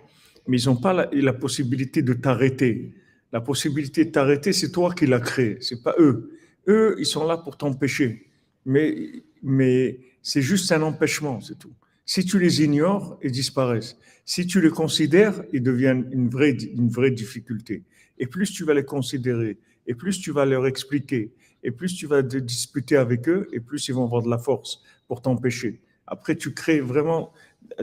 [0.47, 2.93] mais ils n'ont pas la, possibilité de t'arrêter.
[3.31, 6.37] La possibilité de t'arrêter, c'est toi qui l'as créé, c'est pas eux.
[6.67, 8.27] Eux, ils sont là pour t'empêcher,
[8.65, 11.73] mais, mais c'est juste un empêchement, c'est tout.
[12.05, 13.97] Si tu les ignores, ils disparaissent.
[14.25, 17.83] Si tu les considères, ils deviennent une vraie, une vraie difficulté.
[18.17, 19.57] Et plus tu vas les considérer,
[19.87, 21.31] et plus tu vas leur expliquer,
[21.63, 24.37] et plus tu vas te disputer avec eux, et plus ils vont avoir de la
[24.37, 25.79] force pour t'empêcher.
[26.11, 27.31] Après, tu crées vraiment,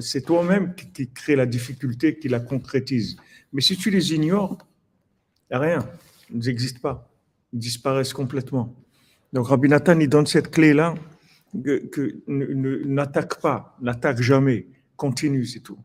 [0.01, 3.17] c'est toi-même qui, crée la difficulté, qui la concrétise.
[3.53, 4.59] Mais si tu les ignores,
[5.51, 5.89] rien,
[6.31, 7.11] ils n'existent pas,
[7.53, 8.75] ils disparaissent complètement.
[9.33, 10.95] Donc Rabbi Nathan, il donne cette clé-là,
[11.53, 15.79] que, n'attaque pas, n'attaque jamais, continue, c'est tout.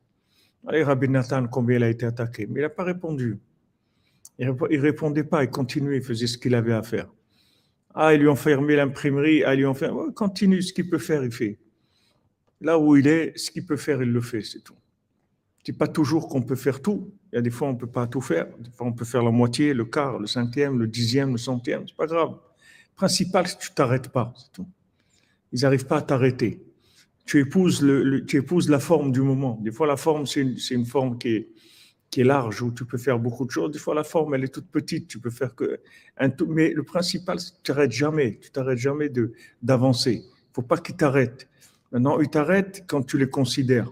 [0.67, 2.47] Allez, Rabbi Nathan, combien il a été attaqué?
[2.47, 3.39] Mais il n'a pas répondu.
[4.39, 7.07] Il ne répondait pas, il continuait, il faisait ce qu'il avait à faire.
[7.93, 9.89] Ah, ils lui ont fermé l'imprimerie, ah, ils lui ont fait.
[10.15, 11.59] continue, ce qu'il peut faire, il fait.
[12.63, 14.75] Là où il est, ce qu'il peut faire, il le fait, c'est tout.
[15.65, 17.13] C'est pas toujours qu'on peut faire tout.
[17.31, 18.47] Il y a des fois, on ne peut pas tout faire.
[18.57, 21.85] Des fois, on peut faire la moitié, le quart, le cinquième, le dixième, le centième.
[21.87, 22.37] C'est pas grave.
[22.95, 24.67] principal, c'est que tu t'arrêtes pas, c'est tout.
[25.51, 26.63] Ils n'arrivent pas à t'arrêter.
[27.25, 29.59] Tu épouses, le, tu épouses la forme du moment.
[29.61, 31.49] Des fois, la forme, c'est une, une, forme qui est,
[32.09, 33.71] qui est large, où tu peux faire beaucoup de choses.
[33.71, 35.09] Des fois, la forme, elle est toute petite.
[35.09, 35.81] Tu peux faire que
[36.17, 36.47] un tout.
[36.47, 38.39] Mais le principal, c'est que tu t'arrêtes jamais.
[38.41, 39.11] Tu t'arrêtes jamais
[39.61, 40.13] d'avancer.
[40.13, 41.47] Il ne faut pas qu'ils t'arrêtent.
[41.93, 43.89] Maintenant, ils t'arrêtent quand tu les considères.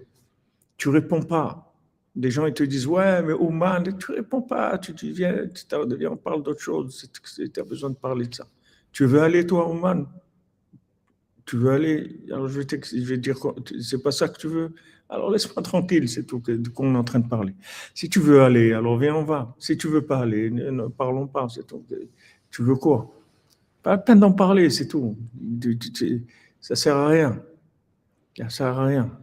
[0.76, 1.74] Tu réponds pas.
[2.16, 4.78] Des gens, ils te disent, ouais, mais Ouman, tu réponds pas.
[4.80, 5.48] Tu, viens,
[6.10, 7.10] on parle d'autre chose.
[7.36, 8.48] Tu as besoin de parler de ça.
[8.92, 10.08] Tu veux aller, toi, Ouman
[11.46, 12.20] Tu veux aller?
[12.32, 13.38] Alors, je vais, je vais dire,
[13.80, 14.74] c'est pas ça que tu veux?
[15.08, 16.42] Alors laisse-moi tranquille, c'est tout
[16.74, 17.54] qu'on est en train de parler.
[17.94, 19.54] Si tu veux aller, alors viens, on va.
[19.60, 21.48] Si tu veux pas aller, ne, parlons pas.
[22.50, 23.14] Tu veux quoi?
[23.84, 25.18] Pas la peine d'en parler, c'est tout.
[26.62, 27.44] Ça sert à rien.
[28.38, 29.21] Ça sert à rien.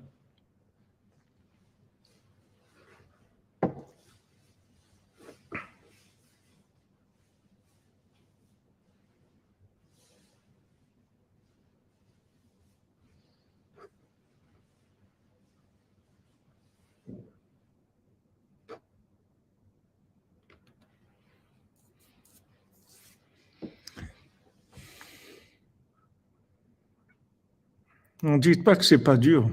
[28.22, 29.50] Ne dites pas que c'est pas dur.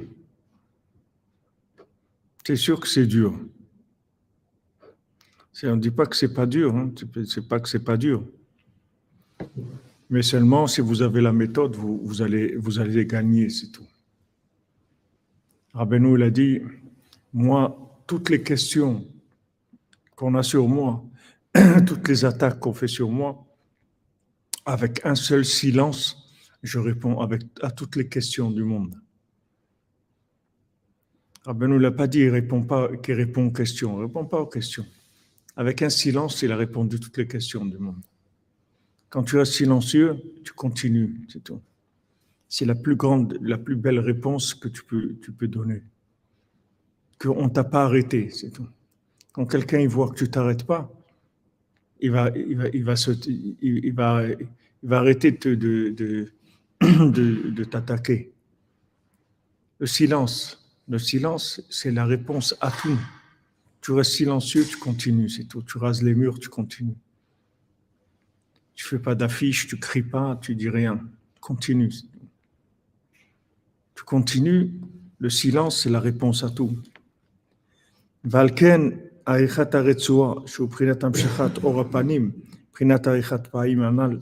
[2.45, 3.34] C'est sûr que c'est dur.
[5.63, 6.75] On ne dit pas que c'est pas dur.
[6.75, 6.91] Hein.
[7.28, 8.23] C'est pas que c'est pas dur.
[10.10, 13.88] Mais seulement si vous avez la méthode, vous, vous allez, vous allez gagner, c'est tout.
[15.73, 16.62] Rabbeinu, il a dit,
[17.34, 19.06] moi, toutes les questions
[20.15, 21.04] qu'on a sur moi,
[21.86, 23.45] toutes les attaques qu'on fait sur moi,
[24.65, 26.25] avec un seul silence,
[26.65, 28.95] je réponds avec, à toutes les questions du monde.
[31.45, 33.99] Rabbi ne l'a pas dit, il répond pas, qu'il répond aux questions.
[33.99, 34.86] Il répond pas aux questions.
[35.56, 38.01] Avec un silence, il a répondu toutes les questions du monde.
[39.10, 41.62] Quand tu es silencieux, tu continues, c'est tout.
[42.49, 45.84] C'est la plus grande, la plus belle réponse que tu peux, tu peux donner.
[47.19, 48.67] Qu'on ne t'a pas arrêté, c'est tout.
[49.32, 50.91] Quand quelqu'un il voit que tu t'arrêtes pas,
[51.99, 53.12] il va, il va, il va, se,
[53.62, 56.34] il, va, il va arrêter de, de,
[57.64, 58.34] t'attaquer.
[59.80, 62.98] Le silence, le silence, c'est la réponse à tout.
[63.82, 65.62] Tu restes silencieux, tu continues, c'est tout.
[65.62, 66.96] Tu rases les murs, tu continues.
[68.74, 71.00] Tu fais pas d'affiche, tu cries pas, tu dis rien.
[71.40, 71.92] Continue.
[73.96, 74.74] Tu continues.
[75.20, 76.78] Le silence, c'est la réponse à tout.
[78.24, 79.00] Valken,
[83.84, 84.22] anal.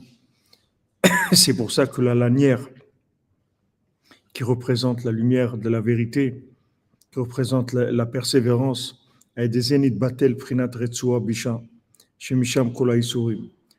[1.34, 2.64] C'est pour ça que la lanière
[4.32, 6.44] qui représente la lumière de la vérité,
[7.10, 9.00] qui représente la, persévérance,
[12.18, 12.94] shemisham kola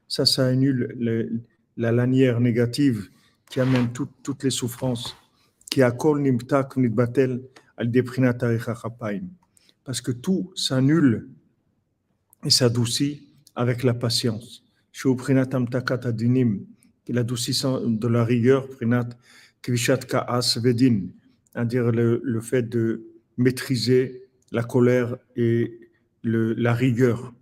[0.07, 1.31] Ça, ça annule
[1.77, 3.09] la lanière négative
[3.49, 5.15] qui amène toutes les souffrances,
[5.69, 7.41] qui a kol nimtak batel
[7.77, 7.91] al
[9.83, 11.29] Parce que tout s'annule
[12.43, 14.63] et s'adoucit avec la patience.
[14.91, 16.01] Shuprinat amtakat
[17.05, 19.09] adinim, l'adoucissant de la rigueur, prinat
[19.61, 21.07] kvishat ka'as vedin,
[21.53, 23.03] c'est-à-dire le, fait de
[23.37, 25.79] maîtriser la colère et
[26.23, 27.33] la rigueur.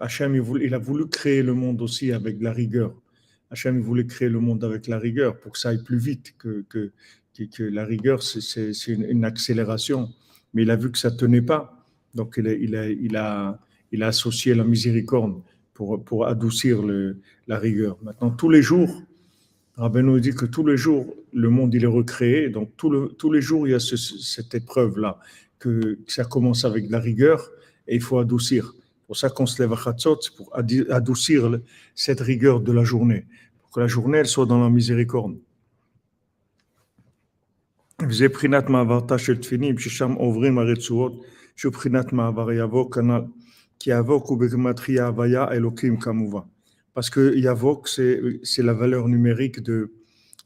[0.00, 2.94] Hachem, il, a voulu créer le monde aussi avec la rigueur.
[3.50, 6.34] Hachem, il voulait créer le monde avec la rigueur pour que ça aille plus vite,
[6.38, 6.92] que,
[7.58, 10.10] la rigueur, c'est une, accélération.
[10.52, 11.84] Mais il a vu que ça tenait pas.
[12.14, 13.58] Donc, il a
[14.02, 15.42] associé la miséricorde
[15.76, 16.82] pour, adoucir
[17.46, 17.98] la rigueur.
[18.02, 19.02] Maintenant, tous les jours,
[19.76, 22.48] Rabbi nous dit que tous les jours, le monde, il est recréé.
[22.48, 25.18] Donc, tous les jours, il y a cette épreuve-là,
[25.58, 27.50] que, ça commence avec de la rigueur
[27.86, 28.72] et il faut adoucir.
[29.06, 31.60] Pour ça qu'on se lève à Khatzot, pour adoucir
[31.94, 33.26] cette rigueur de la journée,
[33.60, 35.36] pour que la journée, elle soit dans la miséricorde.
[42.12, 43.28] Ma'avar yavo, kanal
[43.78, 46.46] qui invoque Ubegmatria Avaya elokim Kamuva.
[46.94, 49.92] Parce que Yavok, c'est la valeur numérique de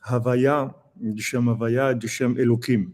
[0.03, 2.93] Havaya, du Shem Havaya, du Shem elokim.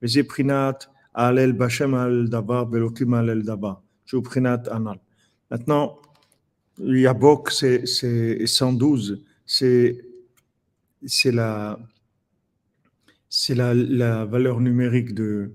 [0.00, 0.78] Mais Zeprinat,
[1.14, 5.00] Alel Bashem Al Daba, Belokim Alel Daba, Juprinat Anal.
[5.50, 5.98] Maintenant,
[6.78, 10.02] Yabok, c'est 112, c'est
[11.24, 11.78] la,
[13.50, 15.52] la, la valeur numérique de,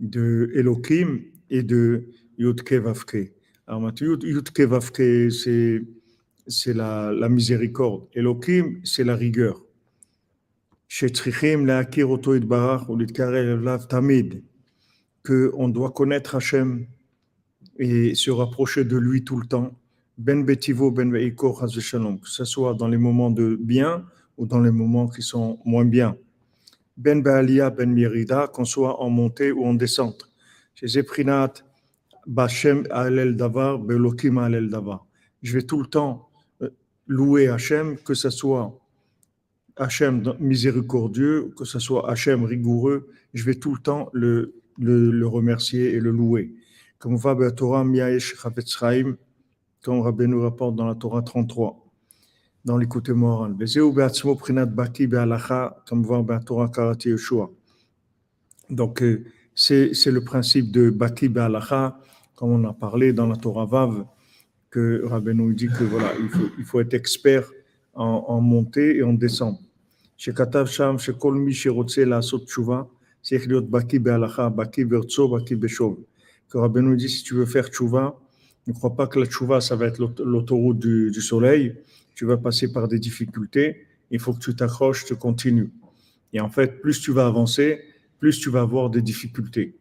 [0.00, 3.32] de Elohim et de Yudke Vavke.
[6.50, 8.08] C'est, la, la, miséricorde.
[8.14, 9.62] Elohim, c'est la rigueur.
[15.22, 16.86] Que on doit connaître Hachem
[17.78, 19.78] et se rapprocher de lui tout le temps.
[20.16, 24.06] Ben betivo, ben que ce soit dans les moments de bien
[24.38, 26.16] ou dans les moments qui sont moins bien.
[26.96, 30.28] Ben Baalia, Ben Mirida, qu'on soit en montée ou en descente.
[30.74, 31.52] Chez Zeprinat,
[32.28, 35.06] Bachem Alel Davar, Belokim Alel Davar.
[35.42, 36.28] Je vais tout le temps
[36.62, 36.68] euh,
[37.06, 38.78] louer Hachem, que ce soit
[39.76, 45.26] Hachem miséricordieux, que ce soit Hachem rigoureux, je vais tout le temps le, le, le
[45.26, 46.54] remercier et le louer.
[46.98, 48.36] Comme va la Torah Miaesh
[48.66, 49.16] Chaim,
[49.82, 51.82] comme Rabbi nous rapporte dans la Torah 33
[52.64, 53.56] dans l'écoute morale.
[58.70, 61.98] Donc, euh, c'est le principe de Baki Be'alacha,
[62.38, 64.04] comme on a parlé dans la Torah Vav,
[64.70, 67.50] que Rabbi nous dit que voilà, il faut, il faut être expert
[67.94, 69.58] en, en montée et en descente.
[70.16, 72.88] Chez Katav Sham, chez Kolmi, chez Rotse, la Sot Tshuva,
[73.22, 75.96] c'est Baki Be'alacha, Baki Be'rtso, Baki Be'shov.
[76.48, 78.16] Que Rabbi nous dit, si tu veux faire Tshuva,
[78.68, 81.74] ne crois pas que la Tshuva, ça va être l'autoroute du, du soleil,
[82.14, 85.72] tu vas passer par des difficultés, il faut que tu t'accroches, tu continues.
[86.32, 87.80] Et en fait, plus tu vas avancer,
[88.20, 89.74] plus tu vas avoir des difficultés.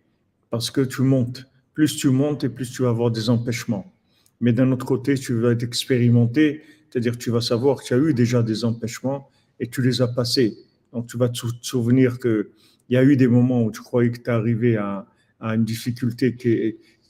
[0.49, 1.45] Parce que tu montes.
[1.77, 3.93] Plus tu montes et plus tu vas avoir des empêchements.
[4.41, 8.03] Mais d'un autre côté, tu vas être expérimenté, c'est-à-dire tu vas savoir qu'il y a
[8.03, 10.57] eu déjà des empêchements et tu les as passés.
[10.91, 12.47] Donc tu vas te souvenir qu'il
[12.89, 15.05] y a eu des moments où tu croyais que tu es arrivé à,
[15.39, 16.49] une difficulté qui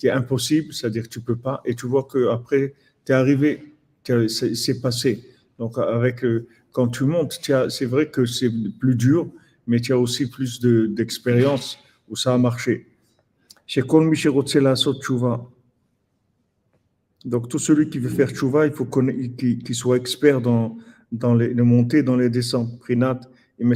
[0.05, 2.73] est, impossible, c'est-à-dire que tu peux pas, et tu vois qu'après,
[3.05, 3.73] tu es arrivé
[4.27, 5.23] c'est passé.
[5.59, 8.51] Donc, avec, euh, quand tu montes, c'est vrai que c'est
[8.81, 9.31] plus dur,
[9.65, 11.77] mais tu as aussi plus d'expérience
[12.09, 12.85] où ça a marché.
[17.25, 20.77] Donc, tout celui qui veut faire tchouva, il faut qu'il soit expert dans,
[21.11, 22.79] dans les, montées, dans les descentes.
[22.79, 23.19] Prinat,
[23.59, 23.75] et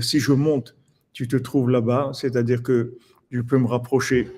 [0.00, 0.76] si je monte,
[1.12, 2.98] tu te trouves là-bas, c'est-à-dire que
[3.30, 4.28] je peux me rapprocher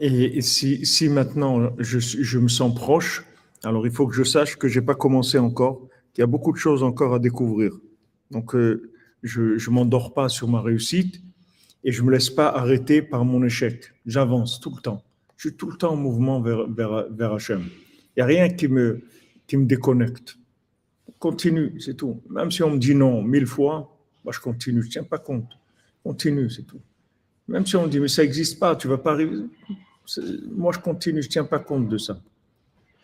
[0.00, 3.24] Et, si, si, maintenant je, je, me sens proche,
[3.64, 6.28] alors il faut que je sache que je n'ai pas commencé encore, qu'il y a
[6.28, 7.72] beaucoup de choses encore à découvrir.
[8.30, 8.90] Donc euh,
[9.22, 11.22] je ne m'endors pas sur ma réussite
[11.84, 13.92] et je ne me laisse pas arrêter par mon échec.
[14.06, 15.02] J'avance tout le temps.
[15.36, 17.62] Je suis tout le temps en mouvement vers, vers, Hachem.
[18.16, 19.00] Il n'y a rien qui me,
[19.52, 20.36] déconnecte.
[21.18, 22.20] Continue, c'est tout.
[22.28, 23.96] Même si on me dit non mille fois,
[24.28, 25.48] je continue, je ne tiens pas compte.
[26.02, 26.80] Continue, c'est tout.
[27.46, 29.38] Même si on me dit, mais ça n'existe pas, tu ne vas pas arriver
[30.50, 32.18] moi je continue, je ne tiens pas compte de ça.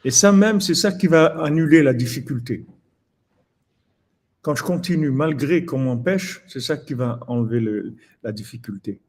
[0.05, 2.65] Et ça même, c'est ça qui va annuler la difficulté.
[4.45, 9.01] Quand je continue, malgré qu'on m'empêche, c'est ça qui va enlever le, la difficulté.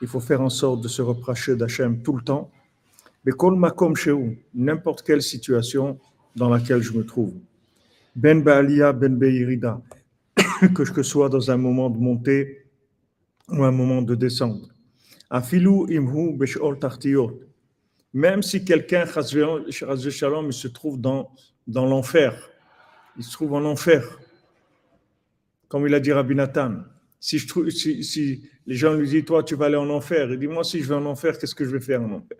[0.00, 2.50] Il faut faire en sorte de se reprocher d'Hachem tout le temps.
[3.26, 3.32] Mais
[4.54, 5.98] n'importe quelle situation
[6.34, 7.34] dans laquelle je me trouve.
[8.16, 9.82] Ben Baalia, Ben Beirida,
[10.74, 12.64] que je sois dans un moment de montée
[13.50, 14.66] ou un moment de descendre.
[15.28, 16.78] Afilou imhu beshol.
[18.14, 21.30] Même si quelqu'un, shalom, il se trouve dans,
[21.66, 22.50] dans l'enfer,
[23.16, 24.20] il se trouve en enfer,
[25.68, 26.76] comme il a dit Rabbi Nathan.
[27.18, 27.38] Si,
[28.66, 30.88] les gens lui disent, toi, tu vas aller en enfer, il dit, moi, si je
[30.88, 32.38] vais en enfer, qu'est-ce que je vais faire en enfer?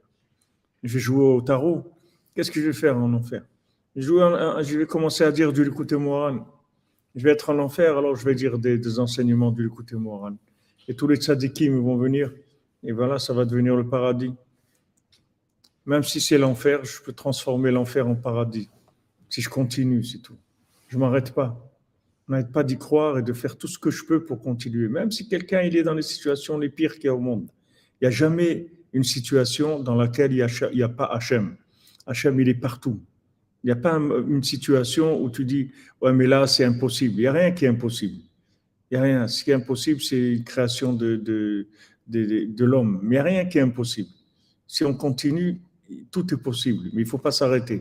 [0.82, 1.85] Je vais jouer au tarot.
[2.35, 3.44] Qu'est-ce que je vais faire en enfer?
[3.94, 5.64] Je, vais commencer à dire du.
[5.64, 10.37] Je vais être en enfer, alors je vais dire des, des enseignements du Likuté Moran
[10.88, 12.32] et tous les tzadikim vont venir,
[12.83, 14.33] et voilà, ça va devenir le paradis.
[15.87, 18.68] Même si c'est l'enfer, je peux transformer l'enfer en paradis.
[19.28, 20.37] Si je continue, c'est tout.
[20.88, 21.58] Je m'arrête pas.
[22.26, 24.88] Je m'arrête pas d'y croire et de faire tout ce que je peux pour continuer.
[24.88, 27.48] Même si quelqu'un il est dans les situations les pires qu'il y a au monde.
[28.00, 30.37] Il n'y a jamais une situation dans laquelle il
[30.74, 31.56] n'y a, a, pas Hachem.
[32.06, 33.00] Hachem, il est partout.
[33.64, 35.70] Il n'y a pas une situation où tu dis,
[36.00, 37.14] ouais, mais là, c'est impossible.
[37.14, 38.22] Il n'y a rien qui est impossible.
[38.90, 39.28] Il n'y a rien.
[39.28, 41.68] Ce qui est impossible, c'est une création de, de,
[42.08, 43.00] de, de l'homme.
[43.02, 44.10] Mais il n'y a rien qui est impossible.
[44.66, 45.60] Si on continue,
[46.12, 47.79] tout est possible, mais il ne faut pas s'arrêter.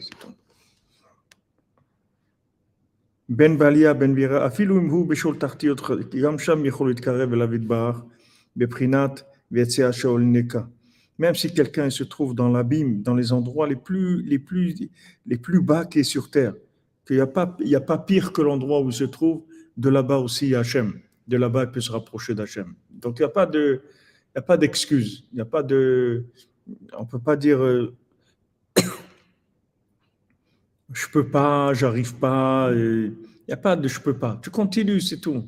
[3.29, 5.81] Ben Balia, Ben Vira, אפילו אם הוא בשול תחתיות,
[6.23, 8.03] גם שם יכול להתקרב אליו יתברך,
[8.57, 10.61] בבחינת ויציאה שאול נקה.
[11.19, 14.75] Même si quelqu'un se trouve dans l'abîme, dans les endroits les plus, les plus,
[15.25, 16.55] les plus bas qui est sur terre,
[17.07, 19.43] qu'il n'y a, pas, il y a pas pire que l'endroit où il se trouve,
[19.77, 21.01] de là-bas aussi il y a Hachem.
[21.27, 22.75] De là-bas, il peut se rapprocher d'Hachem.
[22.91, 25.25] Donc il n'y a pas de, il n'y a pas d'excuse.
[25.33, 26.27] Il n'y a pas de,
[26.98, 27.96] on peut pas dire, euh,
[30.94, 32.70] je peux pas, j'arrive pas.
[32.74, 33.16] Il
[33.48, 34.40] n'y a pas de je peux pas.
[34.42, 35.48] Tu continues, c'est tout.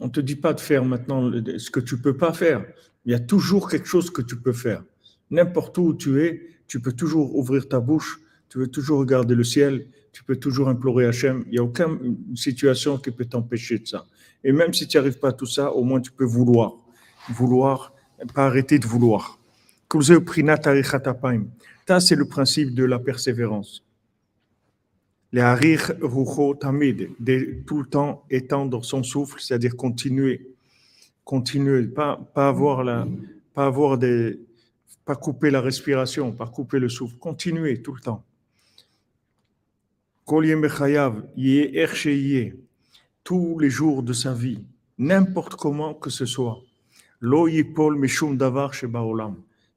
[0.00, 2.64] On te dit pas de faire maintenant ce que tu peux pas faire.
[3.04, 4.82] Il y a toujours quelque chose que tu peux faire.
[5.30, 9.44] N'importe où tu es, tu peux toujours ouvrir ta bouche, tu peux toujours regarder le
[9.44, 11.44] ciel, tu peux toujours implorer Hachem.
[11.46, 14.06] Il n'y a aucune situation qui peut t'empêcher de ça.
[14.42, 16.74] Et même si tu n'y arrives pas à tout ça, au moins tu peux vouloir.
[17.30, 17.94] Vouloir,
[18.34, 19.38] pas arrêter de vouloir.
[21.86, 23.84] Ça, c'est le principe de la persévérance.
[25.32, 25.92] Les harir
[26.60, 27.10] tamid,
[27.66, 30.48] tout le temps étendre son souffle, c'est-à-dire continuer,
[31.24, 33.06] continuer, pas, pas avoir la,
[33.52, 34.38] pas avoir des,
[35.04, 38.24] pas couper la respiration, pas couper le souffle, continuer tout le temps.
[43.24, 44.64] Tous les jours de sa vie,
[44.98, 46.58] n'importe comment que ce soit.
[47.20, 49.36] Lo yipol mishum davar shebaolam.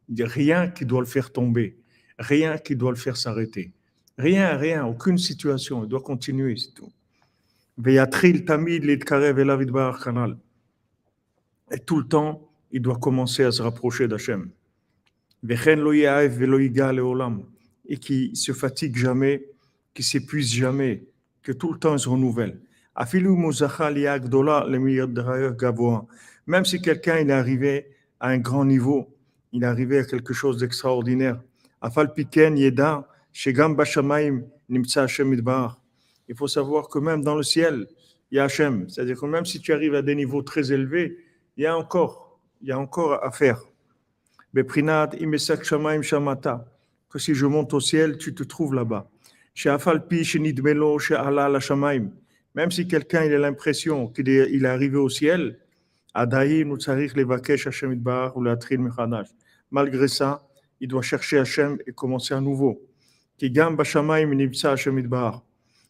[0.09, 1.77] Rien qui doit le faire tomber,
[2.17, 3.73] rien qui doit le faire s'arrêter.
[4.17, 5.83] Rien, rien, aucune situation.
[5.83, 6.91] Il doit continuer, c'est tout.
[11.69, 14.49] Et tout le temps, il doit commencer à se rapprocher d'Hachem.
[17.89, 19.45] Et qui se fatigue jamais,
[19.93, 21.03] qui s'épuise jamais,
[21.43, 22.59] que tout le temps il se renouvelle.
[26.47, 27.85] Même si quelqu'un est arrivé
[28.19, 29.15] à un grand niveau,
[29.57, 31.41] il arrivé à quelque chose d'extraordinaire.
[31.81, 31.89] Il
[36.35, 37.87] faut savoir que même dans le ciel,
[38.29, 38.87] il y a Hachem.
[38.87, 41.17] C'est-à-dire que même si tu arrives à des niveaux très élevés,
[41.55, 43.59] il y a encore, il y a encore à faire.
[47.09, 49.09] Que si je monte au ciel, tu te trouves là-bas.
[52.55, 55.57] Même si quelqu'un il a l'impression qu'il est, est arrivé au ciel,
[59.71, 60.47] Malgré ça,
[60.79, 62.81] il doit chercher Hachem et commencer à nouveau.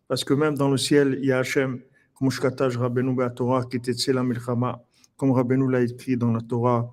[0.07, 1.79] Parce que même dans le ciel, il y a Hachem,
[2.13, 2.29] comme
[5.17, 6.91] comme Rabbeinu l'a écrit dans la Torah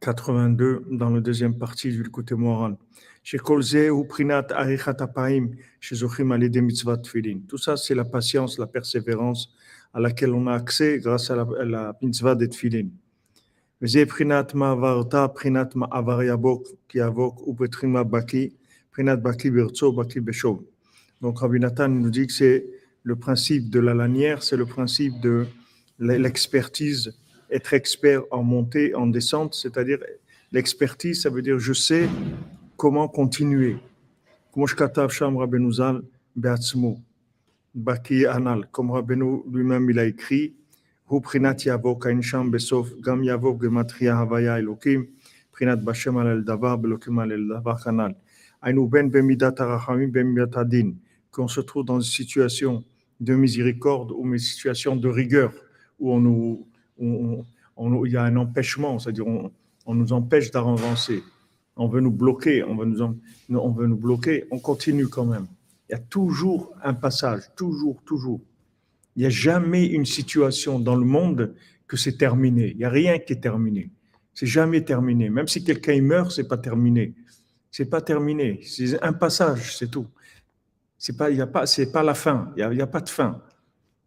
[0.00, 2.76] 82, dans la deuxième partie du côté moral.
[7.48, 9.54] Tout ça, c'est la patience, la persévérance
[9.92, 12.88] à laquelle on a accès grâce à la, la mitzvah de tfilin.
[13.80, 13.86] Ou
[18.04, 18.52] Baki,
[18.96, 20.60] Baki Baki Beshov.
[21.20, 22.66] Donc Rabbi Nathan nous dit que c'est
[23.02, 25.46] le principe de la lanière, c'est le principe de
[25.98, 27.14] l'expertise,
[27.50, 29.98] être expert en montée, en descente, c'est-à-dire
[30.52, 32.08] l'expertise, ça veut dire je sais
[32.76, 33.76] comment continuer.
[34.52, 34.64] Comme
[38.90, 40.54] Rabbeinu lui-même il a écrit,
[41.05, 45.05] הוא בחינת יבוא, כאין שם בסוף גם יבוא גמטריה הוויה אלוקים,
[45.53, 48.11] בחינת בשם על דבר, באלוקים על דבר כנ"ל.
[48.61, 50.93] היינו בין במידת הרחמים במידת הדין,
[51.31, 52.83] qu'on se trouve dans une situation
[53.21, 55.51] de miséricorde ou une situation de rigueur,
[55.99, 56.67] où on nous,
[56.97, 57.43] on,
[57.77, 59.51] on, il y a un empêchement, c'est-à-dire on,
[59.85, 61.23] on, nous empêche d'avancer.
[61.75, 63.01] On veut nous bloquer, on veut nous,
[63.49, 65.47] on veut nous bloquer, on continue quand même.
[65.87, 68.41] Il y a toujours un passage, toujours, toujours.
[69.16, 71.54] Il n'y a jamais une situation dans le monde
[71.86, 72.70] que c'est terminé.
[72.72, 73.90] Il n'y a rien qui est terminé.
[74.32, 75.30] C'est jamais terminé.
[75.30, 77.14] Même si quelqu'un meurt, c'est pas terminé.
[77.70, 78.60] C'est pas terminé.
[78.62, 80.06] C'est un passage, c'est tout.
[80.98, 82.52] C'est pas, il a pas, c'est pas la fin.
[82.56, 83.42] Il n'y a, a, pas de fin.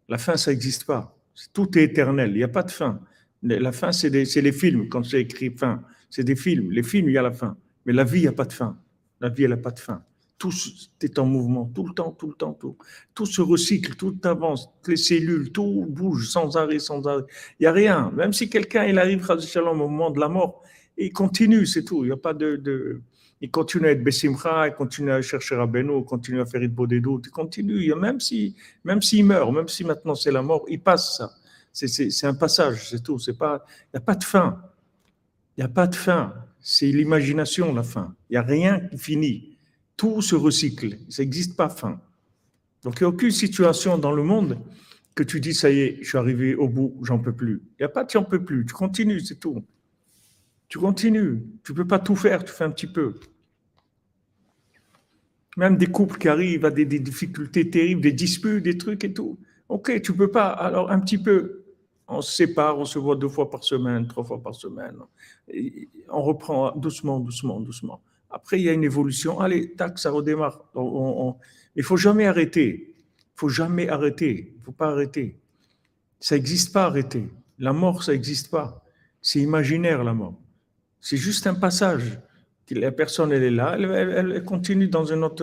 [0.08, 1.16] La fin, ça n'existe pas.
[1.52, 2.30] Tout est éternel.
[2.32, 3.00] Il n'y a pas de fin.
[3.42, 4.88] La fin, c'est les films.
[4.88, 6.72] Quand c'est écrit fin, c'est des films.
[6.72, 7.56] Les films, il y a la fin.
[7.86, 8.78] Mais la vie, il n'y a pas de fin.
[9.20, 10.02] La vie, elle n'a pas de fin
[10.38, 10.52] tout
[11.02, 12.76] est en mouvement, tout le temps, tout le temps, tout.
[13.14, 17.24] Tout se recycle, tout avance, les cellules, tout bouge sans arrêt, sans arrêt.
[17.58, 18.12] Il n'y a rien.
[18.14, 20.62] Même si quelqu'un, il arrive, au moment de la mort,
[20.96, 22.04] il continue, c'est tout.
[22.04, 23.02] Il n'y a pas de,
[23.40, 26.86] Il continue à être Bessimcha, il continue à chercher Rabbeinu, il continue à faire Idbo
[26.86, 27.92] des doutes, il continue.
[27.94, 31.30] Même s'il même s'il meurt, même si maintenant c'est la mort, il passe ça.
[31.72, 33.18] C'est un passage, c'est tout.
[33.26, 34.62] Il n'y a pas de fin.
[35.56, 36.32] Il n'y a pas de fin.
[36.60, 38.14] C'est l'imagination, la fin.
[38.30, 39.57] Il n'y a rien qui finit
[39.98, 40.96] tout se recycle.
[41.10, 42.00] Ça n'existe pas fin.
[42.82, 44.58] Donc, il n'y a aucune situation dans le monde
[45.14, 47.60] que tu dis, ça y est, je suis arrivé au bout, j'en peux plus.
[47.72, 48.64] Il n'y a pas de j'en peux plus.
[48.64, 49.64] Tu continues, c'est tout.
[50.68, 51.42] Tu continues.
[51.64, 53.14] Tu ne peux pas tout faire, tu fais un petit peu.
[55.56, 59.40] Même des couples qui arrivent à des, difficultés terribles, des disputes, des trucs et tout.
[59.68, 60.50] Ok, tu peux pas.
[60.50, 61.64] Alors un petit peu,
[62.06, 64.98] on se sépare, on se voit deux fois par semaine, trois fois par semaine.
[66.08, 68.00] on reprend doucement, doucement, doucement.
[68.30, 69.40] Après, il y a une évolution.
[69.40, 70.60] Allez, tac, ça redémarre.
[71.74, 72.94] Il faut jamais arrêter.
[72.94, 74.54] Il faut jamais arrêter.
[74.56, 75.38] Il faut pas arrêter.
[76.20, 77.28] Ça n'existe pas arrêter.
[77.58, 78.84] La mort, ça n'existe pas.
[79.20, 80.38] C'est imaginaire la mort.
[81.00, 82.20] C'est juste un passage.
[82.70, 85.42] La personne, elle est là, elle, continue dans une autre,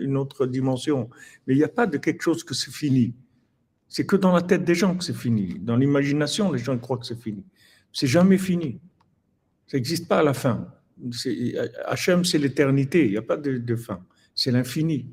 [0.00, 1.10] une autre dimension.
[1.46, 3.14] Mais il n'y a pas de quelque chose que c'est fini.
[3.86, 5.58] C'est que dans la tête des gens que c'est fini.
[5.60, 7.44] Dans l'imagination, les gens croient que c'est fini.
[7.92, 8.80] C'est jamais fini.
[9.66, 10.72] Ça n'existe pas à la fin.
[11.86, 13.04] Hachem, c'est l'éternité.
[13.04, 14.04] Il n'y a pas de, fin.
[14.34, 15.06] C'est l'infini.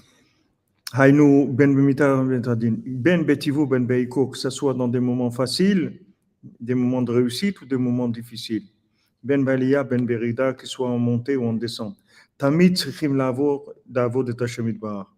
[0.96, 6.00] Hainu Ben Ben Betivu Ben Beiko, que ce soit dans des moments faciles,
[6.60, 8.68] des moments de réussite ou des moments difficiles.
[9.24, 11.98] Ben Balia, Ben Berida, que ce soit en montée ou en descente.
[12.38, 14.34] Tamit Tzrichim Lavor, Davo de
[14.74, 15.16] Bar.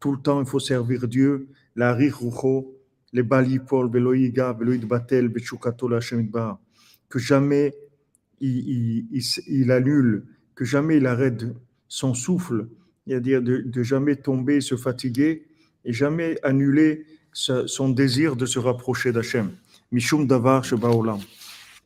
[0.00, 2.76] Tout le temps, il faut servir Dieu, la Rucho,
[3.12, 6.00] les Balipol, Beloïga, Beloïd Batel, Bechukato, la
[6.32, 6.58] Bar.
[7.08, 7.72] Que jamais
[8.40, 10.24] il, il, il annule,
[10.56, 11.44] que jamais il arrête
[11.86, 12.66] son souffle,
[13.06, 15.44] c'est-à-dire de, jamais tomber, se fatiguer
[15.84, 19.52] et jamais annuler son désir de se rapprocher d'Hachem.
[19.90, 21.20] Mishum davar shebaolam.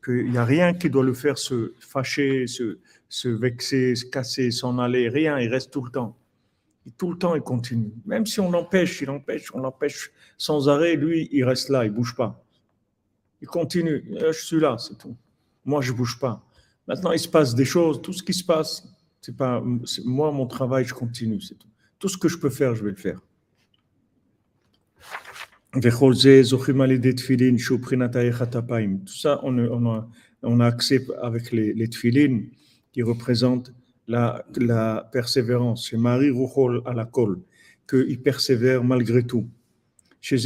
[0.04, 4.78] Qu'il n'y a rien qui doit le faire se fâcher, se, vexer, se casser, s'en
[4.78, 6.16] aller, rien, il reste tout le temps.
[6.86, 7.92] Et tout le temps, il continue.
[8.04, 11.90] Même si on l'empêche, il empêche, on l'empêche sans arrêt, lui, il reste là, il
[11.90, 12.44] bouge pas.
[13.40, 14.04] Il continue.
[14.20, 15.16] Je suis là, c'est tout.
[15.64, 16.44] Moi, je bouge pas.
[16.86, 18.86] Maintenant, il se passe des choses, tout ce qui se passe,
[19.26, 19.60] c'est pas
[20.04, 21.40] moi mon travail, je continue,
[21.98, 22.08] tout.
[22.08, 23.20] Ce que je peux faire, je vais le faire.
[29.04, 30.08] Tout ça, on, a,
[30.44, 31.90] on a accès avec les, les
[32.92, 33.74] qui représentent
[34.06, 35.88] la, la persévérance.
[35.90, 37.40] C'est Marie Rouhol à la colle,
[37.90, 39.48] qu'il persévère malgré tout.
[40.20, 40.36] Chez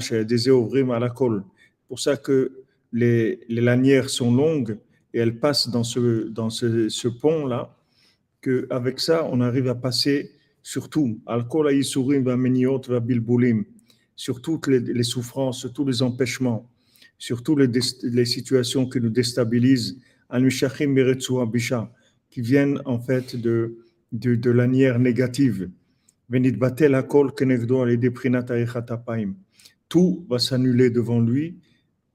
[0.00, 1.44] chez Ovrim à la colle.
[1.88, 2.64] Pour ça que
[2.94, 3.38] les,
[5.12, 7.76] et elle passe dans ce, pont-là,
[8.40, 10.32] qu'avec ça, on arrive à passer
[10.62, 11.20] sur tout,
[14.16, 16.70] sur toutes les, souffrances, sur tous les empêchements,
[17.18, 17.70] sur toutes les,
[18.02, 19.98] les situations qui nous déstabilisent,
[22.30, 23.78] qui viennent en fait de,
[24.12, 25.70] de, de l'anière négative.
[29.88, 31.58] Tout va s'annuler devant lui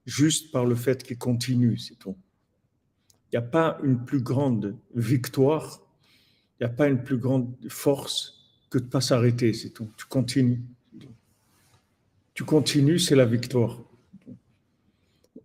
[0.05, 2.15] juste par le fait qu'il continue, c'est tout.
[3.35, 5.81] Il n'y a pas une plus grande victoire,
[6.57, 8.33] il n'y a pas une plus grande force
[8.69, 9.89] que de ne pas s'arrêter, c'est tout.
[9.97, 10.61] Tu continues.
[12.33, 13.77] Tu continues, c'est la victoire.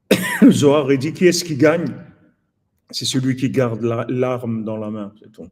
[0.50, 1.92] Zohar dit qui est-ce qui gagne?
[2.92, 5.48] C'est celui qui garde l'arme dans la main, c'est tout.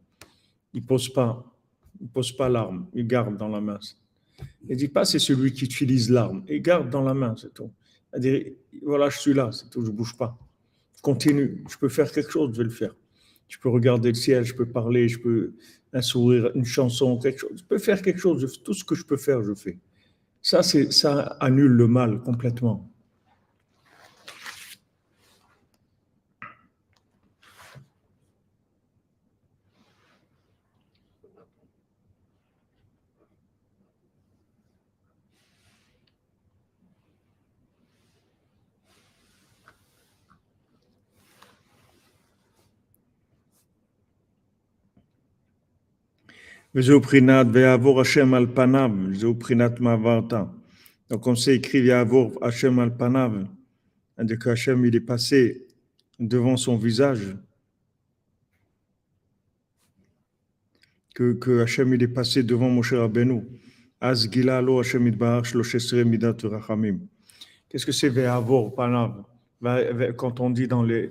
[0.75, 1.45] Il ne pose pas,
[2.01, 3.81] il pose pas l'arme, il garde dans la main.
[4.63, 7.53] Il ne dit pas c'est celui qui utilise l'arme, il garde dans la main, c'est
[7.53, 7.73] tout.
[8.13, 8.53] C'est-à-dire,
[8.85, 10.39] voilà, je suis là, c'est tout, je ne bouge pas
[11.03, 11.65] continue.
[11.71, 12.95] Je peux faire quelque chose, je vais le faire.
[13.49, 15.55] Je peux regarder le ciel, je peux parler, je peux
[15.93, 17.53] un sourire, une chanson, quelque chose.
[17.57, 18.61] Je peux faire quelque chose.
[18.63, 19.79] Tout ce que je peux faire, je fais.
[20.43, 22.91] Ça, ça annule le mal complètement.
[51.11, 53.49] Donc on sait écrit Yavor Hashem al Panav,
[54.41, 55.67] qu'Hachem il est passé
[56.21, 57.37] devant son visage,
[61.17, 63.43] que, que Hachem il est passé devant Moshe Rabbeinu.
[64.01, 66.37] Az Hashem Shloshesre Midat.
[67.69, 69.25] Qu'est-ce que c'est Ve'avor Panav?
[70.17, 71.11] Quand on dit dans les,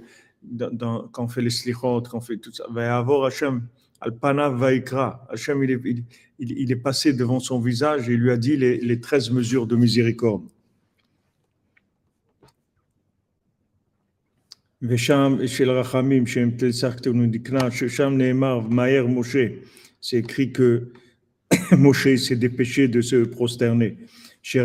[1.11, 3.67] quand on fait les slichot, quand on fait tout ça, Ve'avor Hashem
[4.01, 5.27] Alpana Vaikra.
[5.29, 9.31] Hachem, il est, passé devant son visage et il lui a dit les, les 13
[9.31, 10.47] mesures de miséricorde.
[19.99, 20.91] C'est écrit que
[21.71, 23.97] Moshe s'est dépêché de se prosterner.
[24.53, 24.59] Il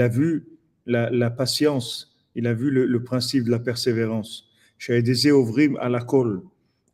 [0.00, 0.46] a vu
[0.86, 4.45] la, patience, il a vu le principe de la persévérance
[4.77, 6.41] Chez des Ovrim à la colle,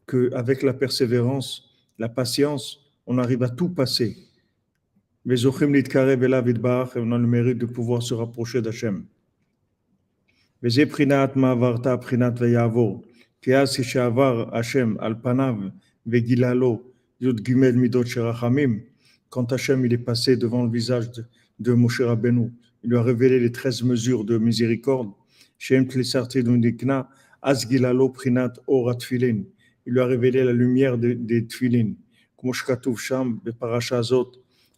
[0.08, 4.18] qu'avec la persévérance, la patience, on arrive à tout passer.
[5.26, 9.06] Mais on a le mérite de pouvoir se rapprocher d'Hachem.
[10.90, 13.02] Prinat Mavarta Prinat Veyavor,
[13.42, 15.56] כי אז כשעבר השם על פניו
[16.08, 16.82] וגילה לו
[17.22, 18.80] י"ג מידות של רחמים,
[19.30, 21.26] quand Hachem il est passé devant le visage de,
[21.60, 22.52] de Moshe Rabbeinu,
[22.84, 25.12] il lui a révélé les 13 mesures de miséricorde,
[25.58, 27.10] Shem Tlesarti Dundikna,
[27.43, 29.43] Asgilalo Prinat Ora Tfilin.
[29.87, 31.93] Il lui a révélé la lumière des de Tfilin.
[32.37, 32.53] Comme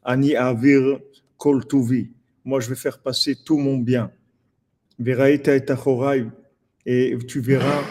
[0.04, 1.00] Ani Avir
[1.38, 2.10] Kol Tuvi.
[2.44, 4.10] Moi, je vais faire passer tout mon bien.
[4.98, 5.64] Veraita et
[6.86, 7.82] Et tu verras,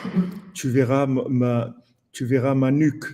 [0.53, 1.76] tu verras ma,
[2.11, 3.05] tu verras ma nuque.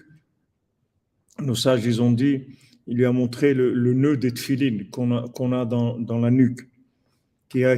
[1.39, 2.43] Nos sages, ils ont dit,
[2.87, 6.19] il lui a montré le, le nœud des tfilin qu'on a, qu a dans, dans,
[6.19, 6.67] la nuque.
[7.47, 7.77] Qui a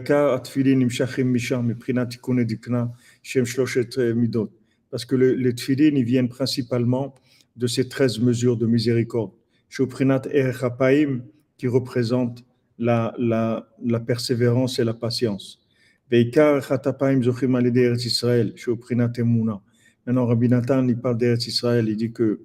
[3.24, 7.16] parce que le, les tfilines, ils viennent principalement
[7.56, 9.32] de ces 13 mesures de miséricorde.
[11.58, 12.44] qui représente
[12.78, 15.60] la, la, la persévérance et la patience.
[20.06, 22.42] Maintenant, Rabbi Nathan, il parle d'Eretz Israël, il dit que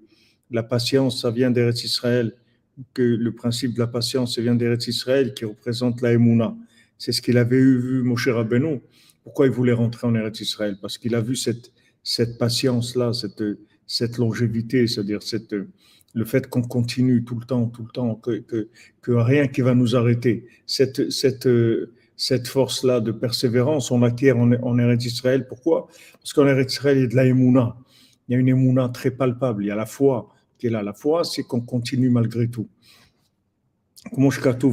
[0.50, 2.34] la patience, ça vient d'Eretz Israël,
[2.94, 6.54] que le principe de la patience, ça vient d'Eretz Israël, qui représente la Emouna.
[6.98, 8.80] C'est ce qu'il avait eu, vu Moshe Rabbeinu.
[9.26, 10.78] Pourquoi il voulait rentrer en Eretz Israël?
[10.80, 11.72] Parce qu'il a vu cette,
[12.04, 13.42] cette patience-là, cette,
[13.84, 15.52] cette longévité, c'est-à-dire cette,
[16.14, 18.68] le fait qu'on continue tout le temps, tout le temps, que, que,
[19.02, 20.46] que rien qui va nous arrêter.
[20.64, 21.48] Cette, cette,
[22.16, 25.48] cette force-là de persévérance, on l'acquiert en, en Eretz Israël.
[25.48, 25.88] Pourquoi?
[26.20, 27.76] Parce qu'en Eretz Israël, il y a de la émouna.
[28.28, 29.64] Il y a une émouna très palpable.
[29.64, 30.84] Il y a la foi qui est là.
[30.84, 32.68] La foi, c'est qu'on continue malgré tout.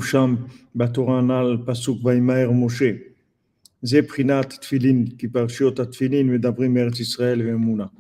[0.01, 0.47] Sham,
[0.78, 3.12] Pasuk, Moshe
[3.84, 5.47] qui parle
[6.25, 7.91] mais d'après Meret Israël et Mouna.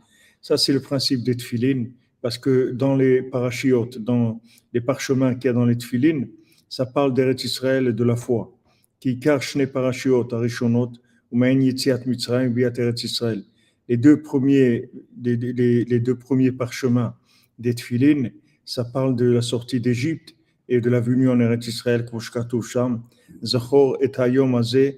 [0.41, 1.85] Ça, c'est le principe des tfilin,
[2.21, 4.41] parce que dans les parachiotes, dans
[4.73, 6.25] les parchemins qu'il y a dans les tfilin,
[6.69, 8.57] ça parle d'Eretz Israël et de la foi.
[8.99, 10.93] Qui karchne parashiot arishonot,
[11.31, 13.43] ou main yitziat mitzrayim biat Eretz Israël.
[13.89, 14.89] Les deux premiers,
[15.21, 17.15] les, les, les deux premiers parchemins
[17.59, 18.29] des tfilin,
[18.63, 20.35] ça parle de la sortie d'Égypte
[20.69, 23.03] et de la venue en Eretz Israël, Koshkatou Sham,
[23.43, 24.97] Zachor et Hayom Azeh,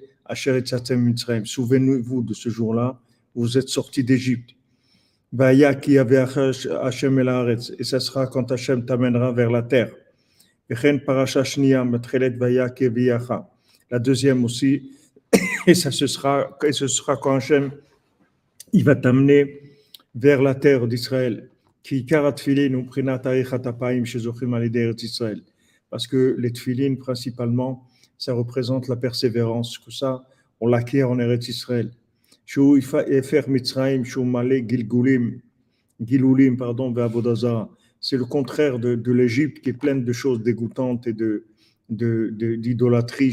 [1.44, 3.00] Souvenez-vous de ce jour-là,
[3.34, 4.50] vous êtes sortis d'Égypte.
[5.82, 9.92] Qui avait Hachem el et ça sera quand Hachem t'amènera vers la terre.
[13.90, 14.90] La deuxième aussi,
[15.66, 17.72] et ça ce sera, et ce sera quand Hachem,
[18.72, 19.60] il va t'amener
[20.14, 21.50] vers la terre d'Israël.
[25.90, 27.86] Parce que les tfilin, principalement,
[28.18, 29.78] ça représente la persévérance.
[29.78, 30.24] Que ça,
[30.60, 31.90] on l'acquiert en Eretz Israël.
[38.00, 41.14] C'est le contraire de, l'Égypte qui est pleine de choses dégoûtantes et
[41.88, 43.32] d'idolâtrie,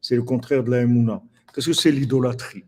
[0.00, 1.22] C'est le contraire de la Emouna.
[1.54, 2.64] Qu'est-ce que c'est l'idolâtrie?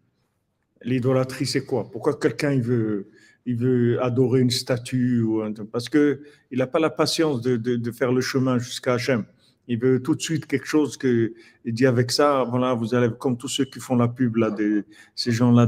[0.83, 1.91] L'idolâtrie, c'est quoi?
[1.91, 3.09] Pourquoi quelqu'un il veut,
[3.47, 6.19] il veut adorer une statue ou un, Parce qu'il
[6.53, 9.25] n'a pas la patience de, de, de faire le chemin jusqu'à Hachem.
[9.67, 11.33] Il veut tout de suite quelque chose que
[11.65, 14.51] il dit avec ça, voilà, vous allez comme tous ceux qui font la pub là,
[14.51, 14.85] de,
[15.15, 15.67] ces gens-là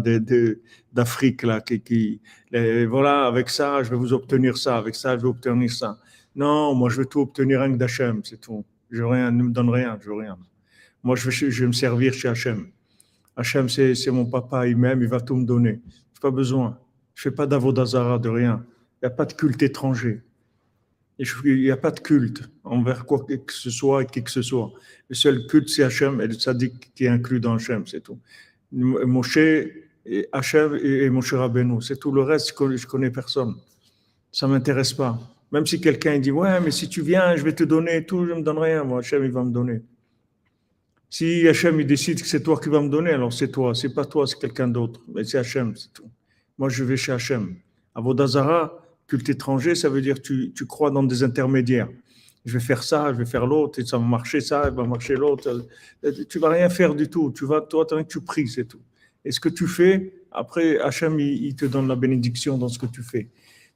[0.92, 2.20] d'Afrique là, qui, qui
[2.86, 5.98] voilà, avec ça, je vais vous obtenir ça, avec ça, je vais obtenir ça.
[6.34, 8.64] Non, moi je veux tout obtenir que d'Hachem, c'est tout.
[8.90, 10.36] Je rien, ne me donne rien, je veux rien.
[11.02, 12.66] Moi je vais, je vais me servir chez Hachem.
[13.36, 15.80] Hachem, c'est mon papa, il m'aime, il va tout me donner.
[16.14, 16.78] Je pas besoin.
[17.14, 18.64] Je fais pas d'avodazara, de rien.
[18.96, 20.22] Il n'y a pas de culte étranger.
[21.18, 24.42] Il n'y a pas de culte envers quoi que ce soit et qui que ce
[24.42, 24.70] soit.
[25.08, 28.18] Le seul culte, c'est Hachem et le tzaddik qui est inclus dans Hachem, c'est tout.
[28.70, 29.38] Moshe,
[30.32, 32.12] Hachem et Moshe Rabbeinu, c'est tout.
[32.12, 33.54] Le reste, je connais, connais personne.
[34.30, 35.18] Ça m'intéresse pas.
[35.52, 38.32] Même si quelqu'un dit, ouais, mais si tu viens, je vais te donner tout, je
[38.32, 38.84] ne me donne rien.
[38.84, 39.80] Moi, Hachem, il va me donner.
[41.08, 43.74] Si Hachem, il décide que c'est toi qui vas me donner, alors c'est toi.
[43.74, 45.00] C'est pas toi, c'est quelqu'un d'autre.
[45.08, 46.10] Mais c'est Hachem, c'est tout.
[46.58, 47.56] Moi, je vais chez Hachem.
[47.94, 51.88] Avodazara, culte étranger, ça veut dire tu, tu crois dans des intermédiaires.
[52.44, 55.16] Je vais faire ça, je vais faire l'autre, et ça va marcher ça, va marcher
[55.16, 55.66] l'autre.
[56.28, 57.32] Tu vas rien faire du tout.
[57.32, 58.80] Tu vas, toi, tu pries, c'est tout.
[59.24, 62.86] Et ce que tu fais, après, Hachem, il, te donne la bénédiction dans ce que
[62.86, 63.28] tu fais.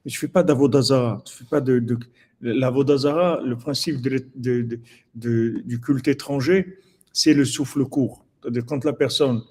[0.05, 1.21] Mais je ne fais pas d'avodazara.
[1.27, 1.97] Je fais pas de, de
[2.41, 6.79] l'avodazara, le principe de, de, du culte étranger,
[7.13, 8.25] c'est le souffle court.
[8.41, 9.43] C'est-à-dire quand la personne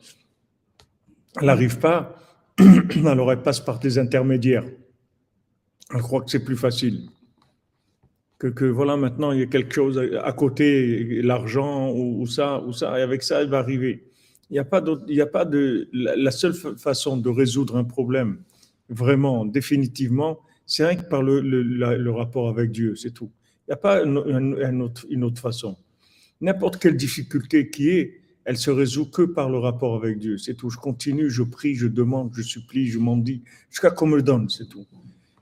[1.41, 2.17] n'arrive pas,
[3.07, 4.65] alors elle passe par des intermédiaires.
[5.93, 7.09] Elle croit que c'est plus facile.
[8.39, 12.99] que, voilà, maintenant, il y a quelque chose à côté, l'argent ou, ça, ou ça,
[12.99, 14.05] et avec ça, il va arriver.
[14.51, 17.85] Il n'y a pas il n'y a pas de, la, seule façon de résoudre un
[17.85, 18.39] problème,
[18.89, 23.31] vraiment, définitivement, c'est rien que par le, le, rapport avec Dieu, c'est tout.
[23.67, 25.77] Il n'y a pas une, autre, une autre façon.
[26.41, 30.55] N'importe quelle difficulté qui est, elle se résout que par le rapport avec Dieu, c'est
[30.55, 30.71] tout.
[30.71, 34.49] Je continue, je prie, je demande, je supplie, je m'en dis, jusqu'à qu'on me donne,
[34.49, 34.87] c'est tout.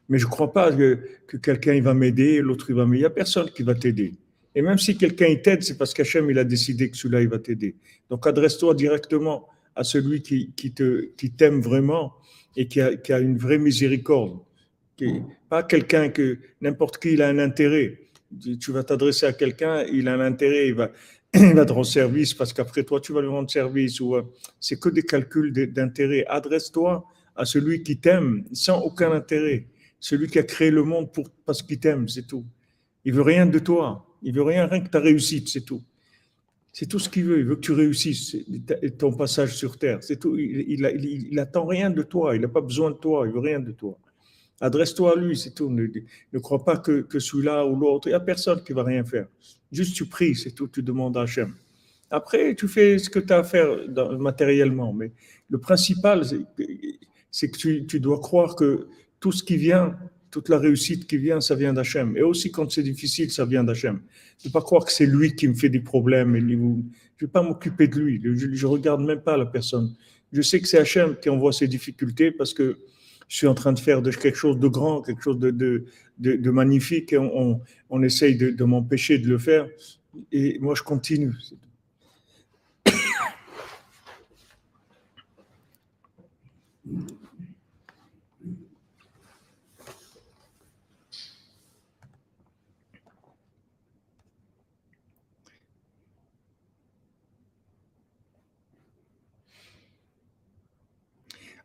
[0.08, 2.98] Mais je ne crois pas que, que quelqu'un va m'aider, l'autre il va m'aider.
[2.98, 4.14] Il n'y a personne qui va t'aider.
[4.54, 7.38] Et même si quelqu'un t'aide, c'est parce qu'Hachem il a décidé que celui-là il va
[7.38, 7.76] t'aider.
[8.10, 9.46] Donc adresse-toi directement
[9.76, 12.14] à celui qui, te, qui t'aime vraiment
[12.56, 14.40] et qui a, qui a, une vraie miséricorde.
[14.96, 18.00] Qui, pas quelqu'un que n'importe qui il a un intérêt.
[18.60, 20.90] Tu vas t'adresser à quelqu'un, il a un intérêt, il va,
[21.34, 24.00] il va te rendre service parce qu'après toi tu vas lui rendre service.
[24.00, 24.22] Ou euh,
[24.58, 26.24] c'est que des calculs d'intérêt.
[26.26, 27.04] Adresse-toi
[27.36, 29.66] à celui qui t'aime sans aucun intérêt
[30.00, 32.44] celui qui a créé le monde pour, parce qu'il t'aime, c'est tout.
[33.04, 34.06] Il veut rien de toi.
[34.22, 35.82] Il veut rien, rien que ta réussite, c'est tout.
[36.72, 37.38] C'est tout ce qu'il veut.
[37.38, 38.36] Il veut que tu réussisses
[38.98, 39.98] ton passage sur terre.
[40.02, 40.36] C'est tout.
[40.36, 42.36] Il, il, attend rien de toi.
[42.36, 43.26] Il n'a pas besoin de toi.
[43.26, 43.98] Il veut rien de toi.
[44.60, 45.70] Adresse-toi à lui, c'est tout.
[45.70, 48.08] Ne, crois pas que, que celui-là ou l'autre.
[48.08, 49.26] Il n'y a personne qui va rien faire.
[49.72, 50.68] Juste tu pries, c'est tout.
[50.68, 51.54] Tu demandes à Hachem.
[52.10, 53.68] Après, tu fais ce que tu as à faire
[54.18, 54.92] matériellement.
[54.92, 55.12] Mais
[55.48, 56.22] le principal,
[57.30, 58.88] c'est que tu dois croire que
[59.20, 59.96] tout ce qui vient,
[60.30, 62.16] toute la réussite qui vient, ça vient d'Hachem.
[62.16, 64.00] Et aussi quand c'est difficile, ça vient d'Hachem.
[64.44, 66.38] Ne pas croire que c'est lui qui me fait des problèmes.
[66.38, 66.82] Je ne
[67.20, 68.20] vais pas m'occuper de lui.
[68.22, 69.94] Je ne regarde même pas la personne.
[70.32, 72.78] Je sais que c'est Hachem qui envoie ces difficultés parce que
[73.28, 77.12] je suis en train de faire quelque chose de grand, quelque chose de, magnifique.
[77.12, 79.66] Et on, essaye de m'empêcher de le faire.
[80.32, 81.32] Et moi, je continue.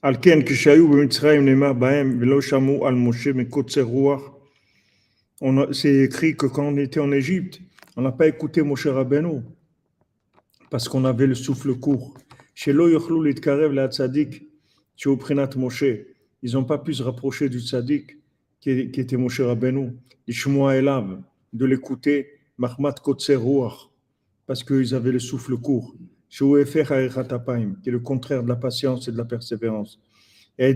[0.03, 4.23] על כן, כשהיו במצרים נאמר בהם ולא שמעו על משה מקוצר רוח.
[5.71, 7.61] C'est écrit que quand on était en Égypte,
[7.97, 9.43] on n'a pas écouté Moshe Rabbeinu
[10.69, 12.15] parce qu'on avait le souffle court.
[12.57, 14.49] Chez Yochlu Litkarev la Tzadik,
[14.97, 15.85] chez Oprinat Moshe,
[16.43, 18.19] ils n'ont pas pu se rapprocher du Tzadik
[18.61, 19.93] qui, qui était Moshe Rabbeinu,
[20.27, 22.27] Ishmoa Elav, de l'écouter,
[22.59, 23.91] Mahmat Kotser Ruach,
[24.45, 25.95] parce qu'ils avaient le souffle court
[26.34, 30.00] qui est le contraire de la patience et de la persévérance.
[30.58, 30.76] Et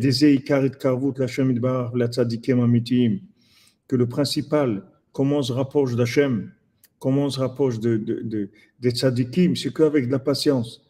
[3.87, 6.51] que le principal, comment on se rapproche d'Hachem,
[6.99, 10.83] comment on se rapproche de, de, de, des tzadikim, c'est qu'avec de la patience.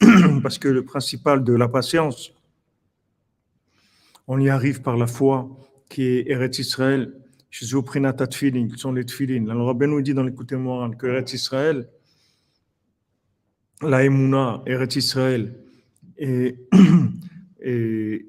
[0.42, 2.32] Parce que le principal de la patience,
[4.26, 5.48] on y arrive par la foi
[5.88, 7.12] qui est Eretz Israël,
[7.50, 9.48] chez Oprinata Tfilin, qui sont les Tfilin.
[9.48, 11.88] Alors, Rabbi nous dit dans l'écoute moral que Eretz Israël,
[13.82, 15.54] la Emouna, Eretz Israël,
[16.16, 16.56] et,
[17.60, 18.24] les,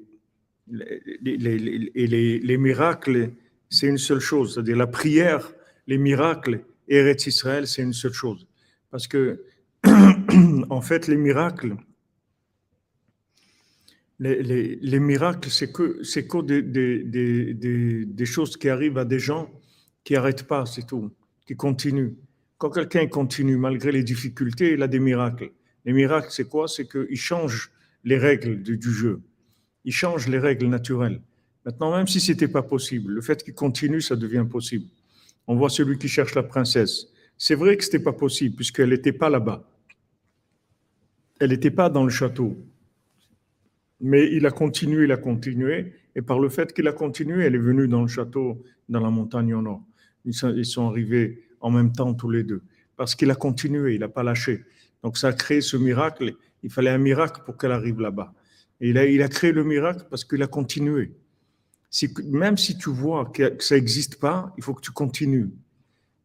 [2.58, 3.30] miracles,
[3.68, 4.54] c'est une seule chose.
[4.54, 5.52] C'est-à-dire la prière,
[5.86, 8.46] les miracles, Eretz Israël, c'est une seule chose.
[8.90, 9.44] Parce que,
[10.70, 11.76] en fait, les miracles,
[14.18, 19.50] les, miracles, c'est que, c'est que des, des, choses qui arrivent à des gens
[20.04, 21.10] qui n'arrêtent pas, c'est tout,
[21.46, 22.14] qui continuent.
[22.58, 25.50] Quand quelqu'un continue malgré les difficultés, il a des miracles.
[25.84, 26.68] Les miracles, c'est quoi?
[26.68, 27.72] C'est qu'il change
[28.04, 29.20] les règles du, jeu.
[29.84, 31.20] Il change les règles naturelles.
[31.64, 34.86] Maintenant, même si ce n'était pas possible, le fait qu'il continue, ça devient possible.
[35.46, 37.06] On voit celui qui cherche la princesse.
[37.36, 39.68] C'est vrai que ce n'était pas possible puisqu'elle n'était pas là-bas.
[41.40, 42.56] Elle n'était pas dans le château.
[44.02, 47.54] Mais il a continué, il a continué, et par le fait qu'il a continué, elle
[47.54, 49.82] est venue dans le château, dans la montagne au nord.
[50.24, 52.62] Ils sont, arrivés en même temps tous les deux,
[52.96, 54.64] parce qu'il a continué, il n'a pas lâché.
[55.02, 56.34] Donc ça a créé ce miracle.
[56.62, 58.32] Il fallait un miracle pour qu'elle arrive là-bas.
[58.80, 61.12] Et il a, créé le miracle parce qu'il a continué.
[62.24, 65.50] même si tu vois que, ça n'existe pas, il faut que tu continues.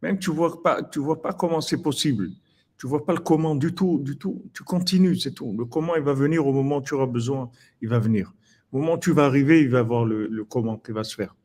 [0.01, 2.29] Même tu vois pas, tu vois pas comment c'est possible.
[2.77, 4.43] Tu vois pas le comment du tout, du tout.
[4.53, 5.55] Tu continues, c'est tout.
[5.57, 7.49] Le comment, il va venir au moment où tu auras besoin,
[7.81, 8.33] il va venir.
[8.71, 11.35] Au moment où tu vas arriver, il va voir le, comment qui va se faire.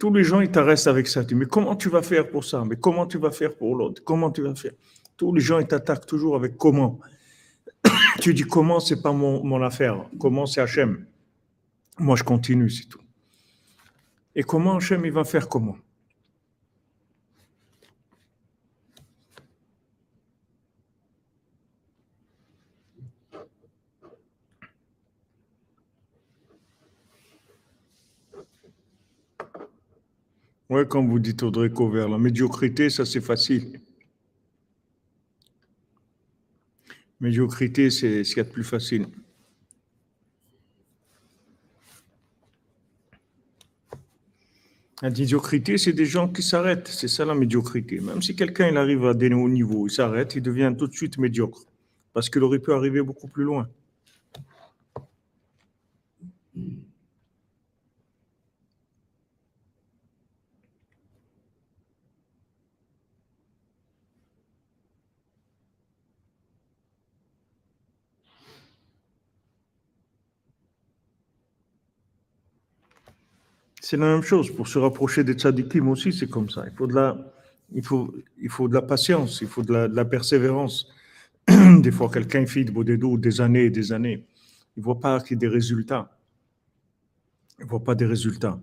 [0.00, 1.22] Tous les gens, ils t'arrestent avec ça.
[1.32, 2.64] mais comment tu vas faire pour ça?
[2.68, 4.02] Mais comment tu vas faire pour l'autre?
[4.04, 4.72] Comment tu vas faire?
[5.16, 6.98] Tous les gens, ils t'attaquent toujours avec comment?
[8.20, 10.04] tu dis comment, c'est pas mon, mon affaire.
[10.18, 11.06] Comment, c'est Hachem.
[11.98, 13.00] Moi, je continue, c'est tout.
[14.34, 15.76] Et comment Hachem, il va faire comment?
[30.72, 33.78] Ouais, comme vous dites Audrey Cover, la médiocrité, ça c'est facile.
[37.20, 39.06] Médiocrité, c'est ce qu'il y a de plus facile.
[45.02, 46.88] La médiocrité, c'est des gens qui s'arrêtent.
[46.88, 48.00] C'est ça la médiocrité.
[48.00, 51.18] Même si quelqu'un arrive à des hauts niveaux, il s'arrête, il devient tout de suite
[51.18, 51.66] médiocre.
[52.14, 53.68] Parce qu'il aurait pu arriver beaucoup plus loin.
[73.92, 74.50] C'est la même chose.
[74.50, 76.64] Pour se rapprocher des tzadikim aussi, c'est comme ça.
[76.66, 77.14] Il faut de la,
[77.74, 80.88] il faut, il faut de la patience, il faut de la, persévérance.
[81.46, 84.24] Des fois, quelqu'un fait des des années et des années.
[84.78, 86.10] Il ne voit pas qu'il des résultats.
[87.58, 88.58] Il ne voit pas des résultats.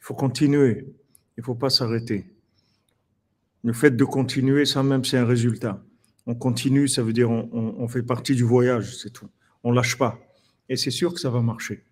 [0.00, 0.84] Il faut continuer.
[1.38, 2.26] Il ne faut pas s'arrêter.
[3.62, 5.82] Le fait de continuer, ça même, c'est un résultat.
[6.26, 9.30] On continue, ça veut dire on, on fait partie du voyage, c'est tout.
[9.62, 10.18] On lâche pas.
[10.68, 11.82] Et c'est sûr que ça va marcher.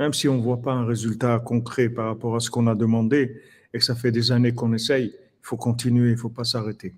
[0.00, 2.74] Même si on ne voit pas un résultat concret par rapport à ce qu'on a
[2.74, 3.36] demandé
[3.74, 6.44] et que ça fait des années qu'on essaye, il faut continuer, il ne faut pas
[6.44, 6.94] s'arrêter.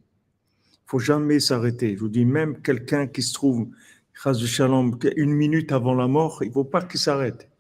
[0.71, 1.97] Il faut jamais s'arrêter.
[1.97, 3.69] Je vous dis, même quelqu'un qui se trouve,
[5.17, 7.51] une minute avant la mort, il ne faut pas qu'il s'arrête.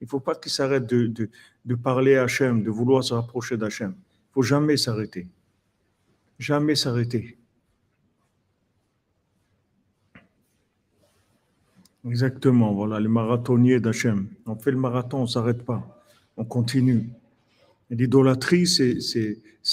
[0.00, 1.28] Il ne faut pas qu'il s'arrête de, de,
[1.66, 3.90] de, parler à Hachem, de vouloir se rapprocher d'Hachem.
[3.90, 5.28] Il ne faut jamais s'arrêter.
[6.38, 7.36] Jamais s'arrêter.
[12.08, 14.28] Exactement, voilà, les marathoniers d'Hachem.
[14.46, 16.02] On fait le marathon, on ne s'arrête pas,
[16.36, 17.10] on continue.
[17.90, 18.98] L'idolâtrie, c'est,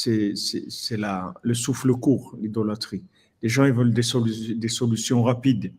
[0.05, 3.03] le souffle court, l'idolâtrie.
[3.41, 5.73] Les gens, ils veulent des, des solutions rapides,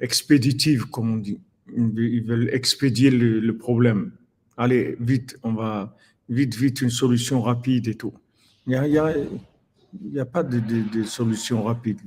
[0.00, 1.40] expéditives, comme on dit.
[1.76, 4.12] Ils veulent expédier le, problème.
[4.56, 5.94] Allez, vite, on va,
[6.28, 8.14] vite, vite, une solution rapide et tout.
[8.66, 9.14] Il n'y a, y a,
[10.12, 11.98] y a, pas de, de, de solution rapide.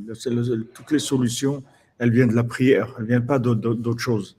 [0.73, 1.63] Toutes les solutions,
[2.01, 4.35] elle vient de la prière, elle ne vient pas d'autre chose.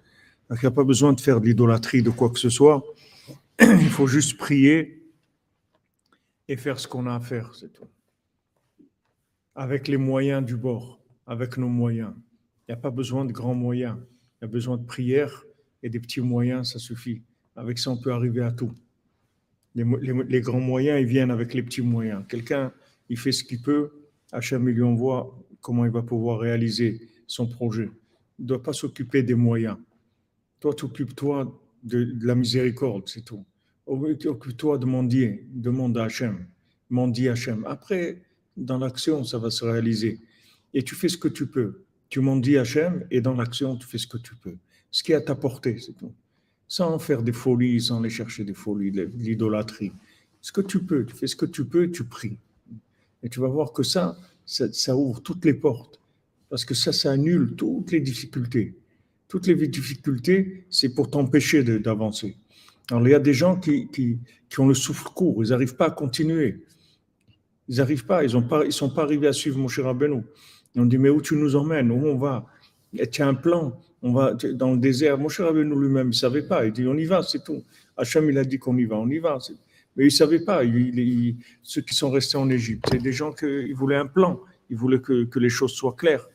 [0.50, 2.84] il n'y a pas besoin de faire de l'idolâtrie de quoi que ce soit.
[3.60, 5.00] Il faut juste prier
[6.48, 7.86] et faire ce qu'on a à faire, c'est tout.
[9.54, 12.12] Avec les moyens du bord, avec nos moyens.
[12.66, 13.96] Il n'y a pas besoin de grands moyens.
[14.40, 15.44] Il y a besoin de prière
[15.84, 17.22] et des petits moyens, ça suffit.
[17.54, 18.72] Avec ça, on peut arriver à tout.
[19.76, 22.24] Les, grands moyens, ils viennent avec les petits moyens.
[22.28, 22.72] Quelqu'un,
[23.08, 23.92] il fait ce qu'il peut,
[24.32, 27.90] Hachem, il lui envoie comment il va pouvoir réaliser son projet.
[28.38, 29.78] Il ne doit pas s'occuper des moyens.
[30.60, 33.44] Toi, t'occupe-toi de, la miséricorde, c'est tout.
[33.86, 36.46] Occupe-toi de mendier, demande à Hachem,
[36.90, 37.64] mendier à Hachem.
[37.66, 38.22] Après,
[38.56, 40.20] dans l'action, ça va se réaliser.
[40.74, 41.82] Et tu fais ce que tu peux.
[42.10, 44.56] Tu mendies Hachem et dans l'action, tu fais ce que tu peux.
[44.90, 46.12] Ce qui est à ta portée, c'est tout.
[46.68, 49.92] Sans faire des folies, sans aller chercher des folies, l'idolâtrie.
[50.42, 52.36] Ce que tu peux, tu fais ce que tu peux, tu pries.
[53.22, 56.01] Et tu vas voir que ça, ça ouvre toutes les portes
[56.52, 58.74] parce que ça, ça annule toutes les difficultés.
[59.26, 62.36] Toutes les difficultés, c'est pour t'empêcher d'avancer.
[62.90, 64.18] Alors, il y a des gens qui, qui,
[64.50, 66.62] qui ont le souffle court, ils n'arrivent pas à continuer.
[67.68, 70.24] Ils n'arrivent pas, ils ne sont pas arrivés à suivre mon cher Rabbeinu.
[70.74, 71.90] Ils ont dit, mais où tu nous emmènes?
[71.90, 72.44] Où on va?
[73.10, 75.16] Tu as un plan, on va dans le désert.
[75.16, 76.66] Mon cher Rabbeinu lui-même, il ne savait pas.
[76.66, 77.62] Il dit, on y va, c'est tout.
[77.96, 79.38] Hachem, il a dit qu'on y va, on y va.
[79.96, 80.60] Mais il ne savait pas,
[81.62, 82.84] ceux qui sont restés en Égypte.
[82.92, 84.38] C'est des gens qui voulaient un plan,
[84.68, 86.28] ils voulaient que les choses soient claires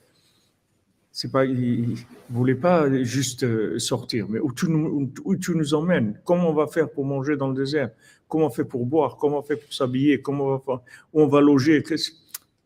[1.18, 1.96] c'est pas, il
[2.30, 6.54] voulait pas juste euh, sortir, mais où tu, nous, où tu nous emmènes Comment on
[6.54, 7.90] va faire pour manger dans le désert?
[8.28, 9.18] Comment on fait pour boire?
[9.18, 10.22] Comment on fait pour s'habiller?
[10.22, 11.84] Comment on va Où on va loger?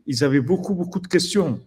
[0.06, 1.60] Ils avaient beaucoup, beaucoup de questions.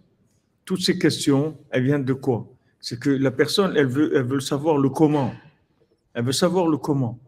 [0.64, 2.46] Toutes ces questions, elles viennent de quoi?
[2.78, 5.34] C'est que la personne, elle veut, elle veut savoir le comment.
[6.14, 7.18] Elle veut savoir le comment.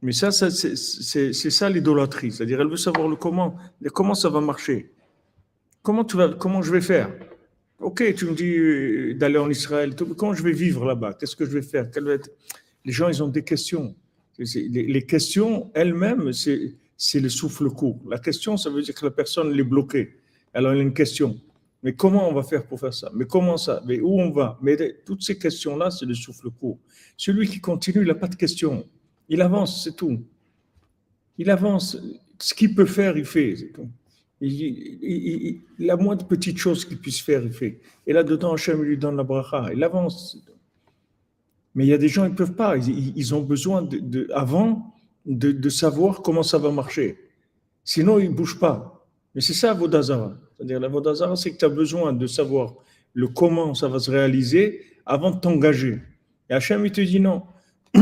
[0.00, 2.32] Mais ça, ça c'est ça l'idolâtrie.
[2.32, 3.54] C'est-à-dire, elle veut savoir le comment.
[3.92, 4.94] Comment ça va marcher?
[5.82, 7.10] Comment, tu vas, comment je vais faire?
[7.84, 11.12] Ok, tu me dis euh, d'aller en Israël, comment je vais vivre là-bas?
[11.12, 11.86] Qu'est-ce que je vais faire?
[12.82, 13.94] Les gens, ils ont des questions.
[14.38, 18.00] Les questions elles-mêmes, c'est le souffle court.
[18.08, 20.16] La question, ça veut dire que la personne est bloquée.
[20.54, 21.38] Elle a une question.
[21.82, 23.12] Mais comment on va faire pour faire ça?
[23.14, 23.82] Mais comment ça?
[23.86, 24.58] Mais où on va?
[24.62, 26.78] Mais toutes ces questions-là, c'est le souffle court.
[27.18, 28.88] Celui qui continue, il n'a pas de questions.
[29.28, 30.24] Il avance, c'est tout.
[31.36, 31.98] Il avance.
[32.38, 33.90] Ce qu'il peut faire, il fait, c'est tout.
[34.46, 37.80] Il, la moindre petite chose qu'il puisse faire, il fait.
[38.06, 39.70] Et là-dedans, Hachem lui donne la bracha.
[39.72, 40.38] Il avance.
[41.74, 42.76] Mais il y a des gens, ils ne peuvent pas.
[42.76, 44.94] Ils, ont besoin, de, avant,
[45.26, 47.18] de, savoir comment ça va marcher.
[47.82, 49.06] Sinon, ils ne bougent pas.
[49.34, 50.34] Mais c'est ça, Vodazara.
[50.56, 52.74] C'est-à-dire, la Vodazara, c'est que tu as besoin de savoir
[53.12, 56.00] le comment ça va se réaliser avant de t'engager.
[56.48, 57.42] Et Hachem, il te dit non.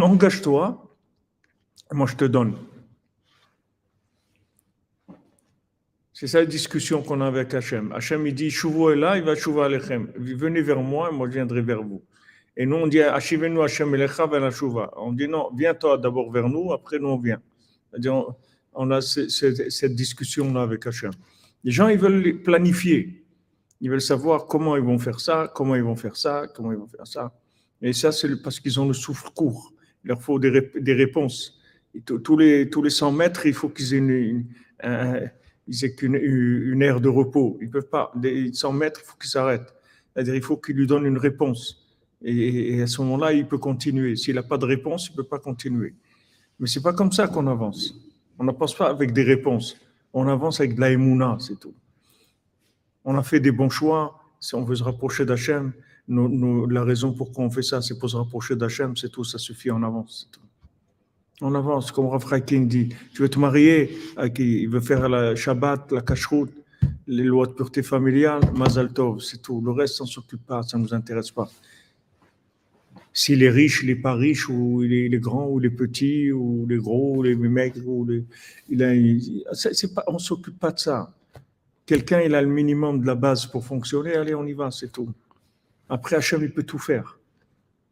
[0.00, 0.82] Engage-toi.
[1.92, 2.54] Moi, je te donne.
[6.18, 7.92] C'est ça la discussion qu'on a avec Hachem.
[7.92, 10.10] Hachem, il dit, Chouvo est là, il va Chouvo Alechem.
[10.16, 12.02] Venez vers moi, moi je viendrai vers vous.
[12.56, 14.94] Et nous, on dit, Achivenu Hachem Elecha la Chouva.
[14.96, 17.42] On dit, non, viens toi d'abord vers nous, après nous on vient.
[18.72, 21.10] On, a cette discussion-là avec Hachem.
[21.62, 23.22] Les gens, ils veulent planifier.
[23.82, 26.78] Ils veulent savoir comment ils vont faire ça, comment ils vont faire ça, comment ils
[26.78, 27.30] vont faire ça.
[27.82, 29.70] Et ça, c'est parce qu'ils ont le souffle court.
[30.02, 30.48] Il leur faut des,
[30.94, 31.60] réponses.
[32.06, 34.46] tous, les, tous les 100 mètres, il faut qu'ils aient une,
[35.68, 37.58] ils aient qu'une une aire de repos.
[37.60, 38.12] Ils peuvent pas.
[38.52, 39.74] 100 mètres, il faut qu'ils s'arrêtent.
[40.14, 41.86] C'est-à-dire, il faut qu'ils lui donnent une réponse.
[42.22, 44.16] Et, à ce moment-là, il peut continuer.
[44.16, 45.94] S'il n'a pas de réponse, il ne peut pas continuer.
[46.58, 47.94] Mais c'est pas comme ça qu'on avance.
[48.38, 49.76] On n'avance pas avec des réponses.
[50.12, 51.74] On avance avec de la émouna, c'est tout.
[53.04, 54.18] On a fait des bons choix.
[54.40, 55.72] Si on veut se rapprocher d'Hachem,
[56.08, 59.24] la raison pour quoi on fait ça, c'est pour se rapprocher d'Hachem, c'est tout.
[59.24, 60.45] Ça suffit, on avance, c'est tout.
[61.42, 62.88] On avance, comme Rav King dit.
[63.14, 63.96] Tu veux te marier,
[64.38, 66.50] il veut faire la Shabbat, la Kashrut,
[67.06, 69.60] les lois de pureté familiale, Mazal Tov, c'est tout.
[69.60, 71.50] Le reste, on ne s'occupe pas, ça ne nous intéresse pas.
[73.12, 76.32] S'il est riche, il n'est pas riche, ou il est, grand, ou il est petit,
[76.32, 78.06] ou il est gros, ou il est maigre, ou
[78.68, 78.92] il, a,
[79.94, 81.12] pas, on ne s'occupe pas de ça.
[81.84, 84.90] Quelqu'un, il a le minimum de la base pour fonctionner, allez, on y va, c'est
[84.90, 85.08] tout.
[85.88, 87.15] Après, Hachem, il peut tout faire.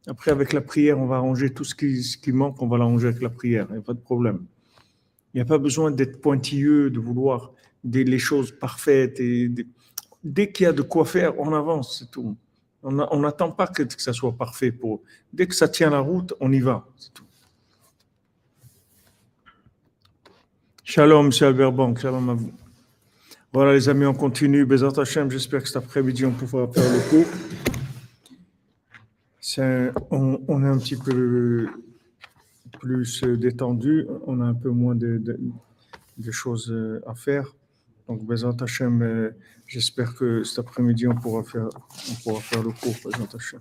[0.07, 3.23] Après, avec la prière, on va arranger tout ce qui, manque, on va l'arranger avec
[3.23, 4.45] la prière, il n'y a pas de problème.
[5.33, 7.53] Il n'y a pas besoin d'être pointilleux, de vouloir
[7.85, 9.21] les choses parfaites.
[10.23, 12.37] Dès qu'il y a de quoi faire, on avance, c'est tout.
[12.83, 14.71] On n'attend pas que, ça soit parfait.
[14.71, 15.01] Pour,
[15.33, 17.25] dès que ça tient la route, on y va, c'est tout.
[20.85, 21.33] Shalom, M.
[21.41, 22.53] Albert Bank, shalom à vous.
[23.55, 24.67] Voilà, les amis, on continue.
[24.67, 27.74] Bezat Hashem, j'espère que cet après-midi, on pourra faire le
[30.11, 31.69] on, est un petit peu
[32.81, 35.23] plus détendu, on a un peu moins de,
[36.31, 36.75] choses
[37.07, 37.55] à faire.
[38.09, 39.31] Donc, Bezat Hashem, euh,
[39.67, 41.69] j'espère que cet après-midi, on pourra faire,
[42.11, 43.61] on pourra faire le cours, Bezat Hashem.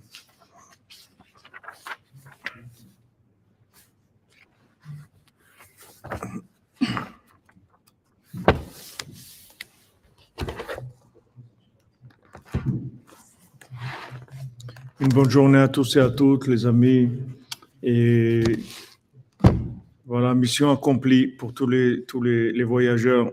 [14.99, 17.09] Une bonne journée à tous et à toutes, les amis.
[17.81, 18.43] Et
[20.05, 23.31] voilà, mission accomplie pour tous les, tous les, voyageurs,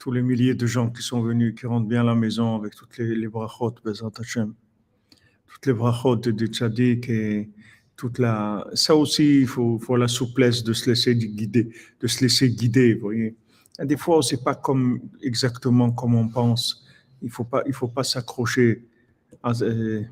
[0.00, 2.74] tous les milliers de gens qui sont venus, qui rentrent bien à la maison avec
[2.74, 4.52] toutes les, les brachot, Bezat Hashem.
[5.46, 7.50] Toutes les brachot de Tzadik et
[7.96, 8.66] toute la.
[8.74, 11.70] Ça aussi, il faut, faut la souplesse de se laisser guider,
[12.00, 13.36] de se laisser guider, vous voyez.
[13.78, 16.84] des fois, ce n'est pas comme, exactement comme on pense.
[17.22, 18.84] Il faut pas, faut pas s'accrocher
[19.40, 19.52] à.
[19.62, 20.02] Euh,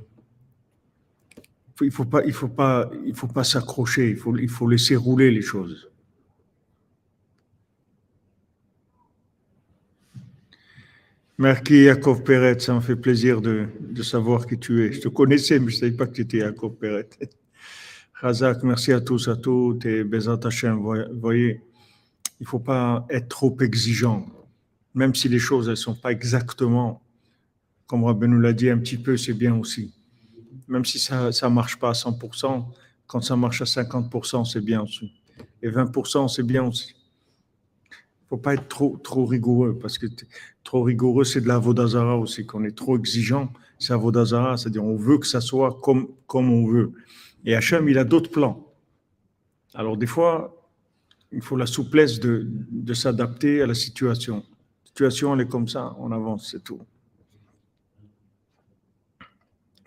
[1.82, 4.10] il faut pas, il faut pas, il faut pas s'accrocher.
[4.10, 5.88] Il faut, il faut laisser rouler les choses.
[11.38, 13.66] Merci Yaakov Peret, ça me fait plaisir de,
[14.02, 14.92] savoir qui tu es.
[14.92, 17.08] Je te connaissais, mais je ne savais pas que tu étais Yaakov Peret.
[18.14, 20.78] Razak, merci à tous, à toutes, et Bezat Hashem,
[21.14, 21.60] voyez,
[22.38, 24.24] il ne faut pas être trop exigeant,
[24.94, 27.02] même si les choses ne sont pas exactement,
[27.88, 29.92] comme Rabbi nous l'a dit un petit peu, c'est bien aussi
[30.68, 32.64] même si ça ne marche pas à 100%,
[33.06, 35.12] quand ça marche à 50%, c'est bien aussi.
[35.62, 36.94] Et 20%, c'est bien aussi.
[37.90, 40.06] Il ne faut pas être trop, trop rigoureux, parce que
[40.64, 42.46] trop rigoureux, c'est de la Vodazara aussi.
[42.46, 46.50] Quand on est trop exigeant, c'est Vodazara, c'est-à-dire on veut que ça soit comme, comme
[46.50, 46.92] on veut.
[47.44, 48.66] Et Hachem, il a d'autres plans.
[49.74, 50.56] Alors des fois,
[51.32, 54.36] il faut la souplesse de, de s'adapter à la situation.
[54.36, 56.80] La situation, elle est comme ça, on avance, c'est tout.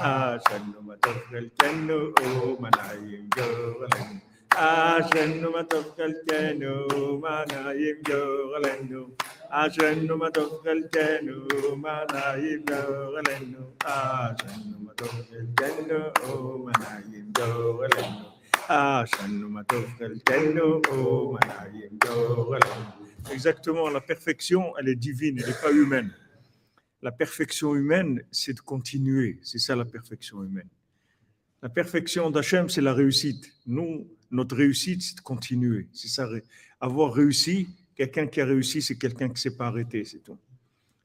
[0.00, 2.14] Ashanu matofkal kenu
[2.60, 4.16] manayim yoralenu.
[4.50, 6.72] Ashanu matofkal kenu
[7.20, 9.02] manayim yoralenu.
[9.50, 11.28] Ashanu matofkal kenu
[11.84, 13.52] manayim manayim.
[23.30, 26.10] Exactement, la perfection, elle est divine, elle n'est pas humaine.
[27.02, 29.40] La perfection humaine, c'est de continuer.
[29.42, 30.68] C'est ça la perfection humaine.
[31.62, 33.52] La perfection d'Hachem, c'est la réussite.
[33.66, 35.88] Nous, notre réussite, c'est de continuer.
[35.92, 36.28] C'est ça.
[36.80, 40.38] Avoir réussi, Quelqu'un qui a réussi, c'est quelqu'un qui ne s'est pas arrêté, c'est tout.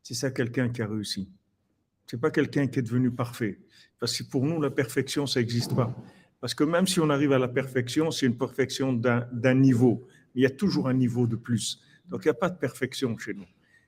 [0.02, 1.30] C'est ça quelqu'un qui a réussi.
[2.06, 3.60] C'est pas quelqu'un qui est devenu parfait.
[4.00, 5.94] Parce que pour nous, la perfection, ça n'existe pas.
[6.40, 10.08] Parce que même si on arrive à la perfection, c'est une perfection d'un niveau.
[10.34, 11.82] Il y a toujours un niveau de plus.
[12.08, 13.48] Donc il n'y a pas de perfection chez nous.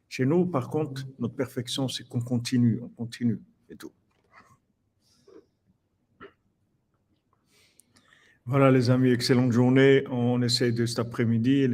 [0.09, 3.39] Chez nous, par contre, notre perfection, c'est qu'on continue, on continue
[3.69, 3.91] et tout.
[8.45, 10.03] Voilà les amis, excellente journée.
[10.09, 11.67] On essaye de cet après-midi.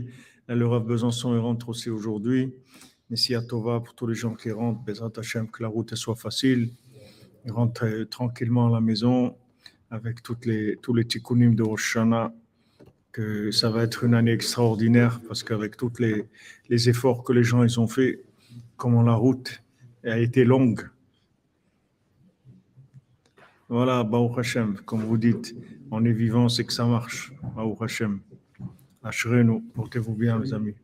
[0.50, 2.54] Le Rav Besançon rentre aussi aujourd'hui.
[3.10, 4.84] Messia Tova pour tous les gens qui rentrent.
[4.84, 6.74] Bezrat Hashem, que la route soit facile.
[7.46, 9.38] Ils rentrent euh, tranquillement à la maison
[9.90, 11.98] avec toutes les, tous les tikkunim de Rosh
[13.16, 17.64] que ça va être une année extraordinaire parce qu'avec tous les, efforts que les gens
[17.64, 18.22] ils ont fait,
[18.76, 19.64] comment la route
[20.04, 20.82] a été longue.
[23.70, 25.56] Voilà, Baruch Hashem, comme vous dites,
[25.92, 27.32] on est vivant, c'est que ça marche.
[27.56, 28.20] Baruch Hashem.
[29.02, 30.76] Ashrenu, portez-vous bien, mes amis.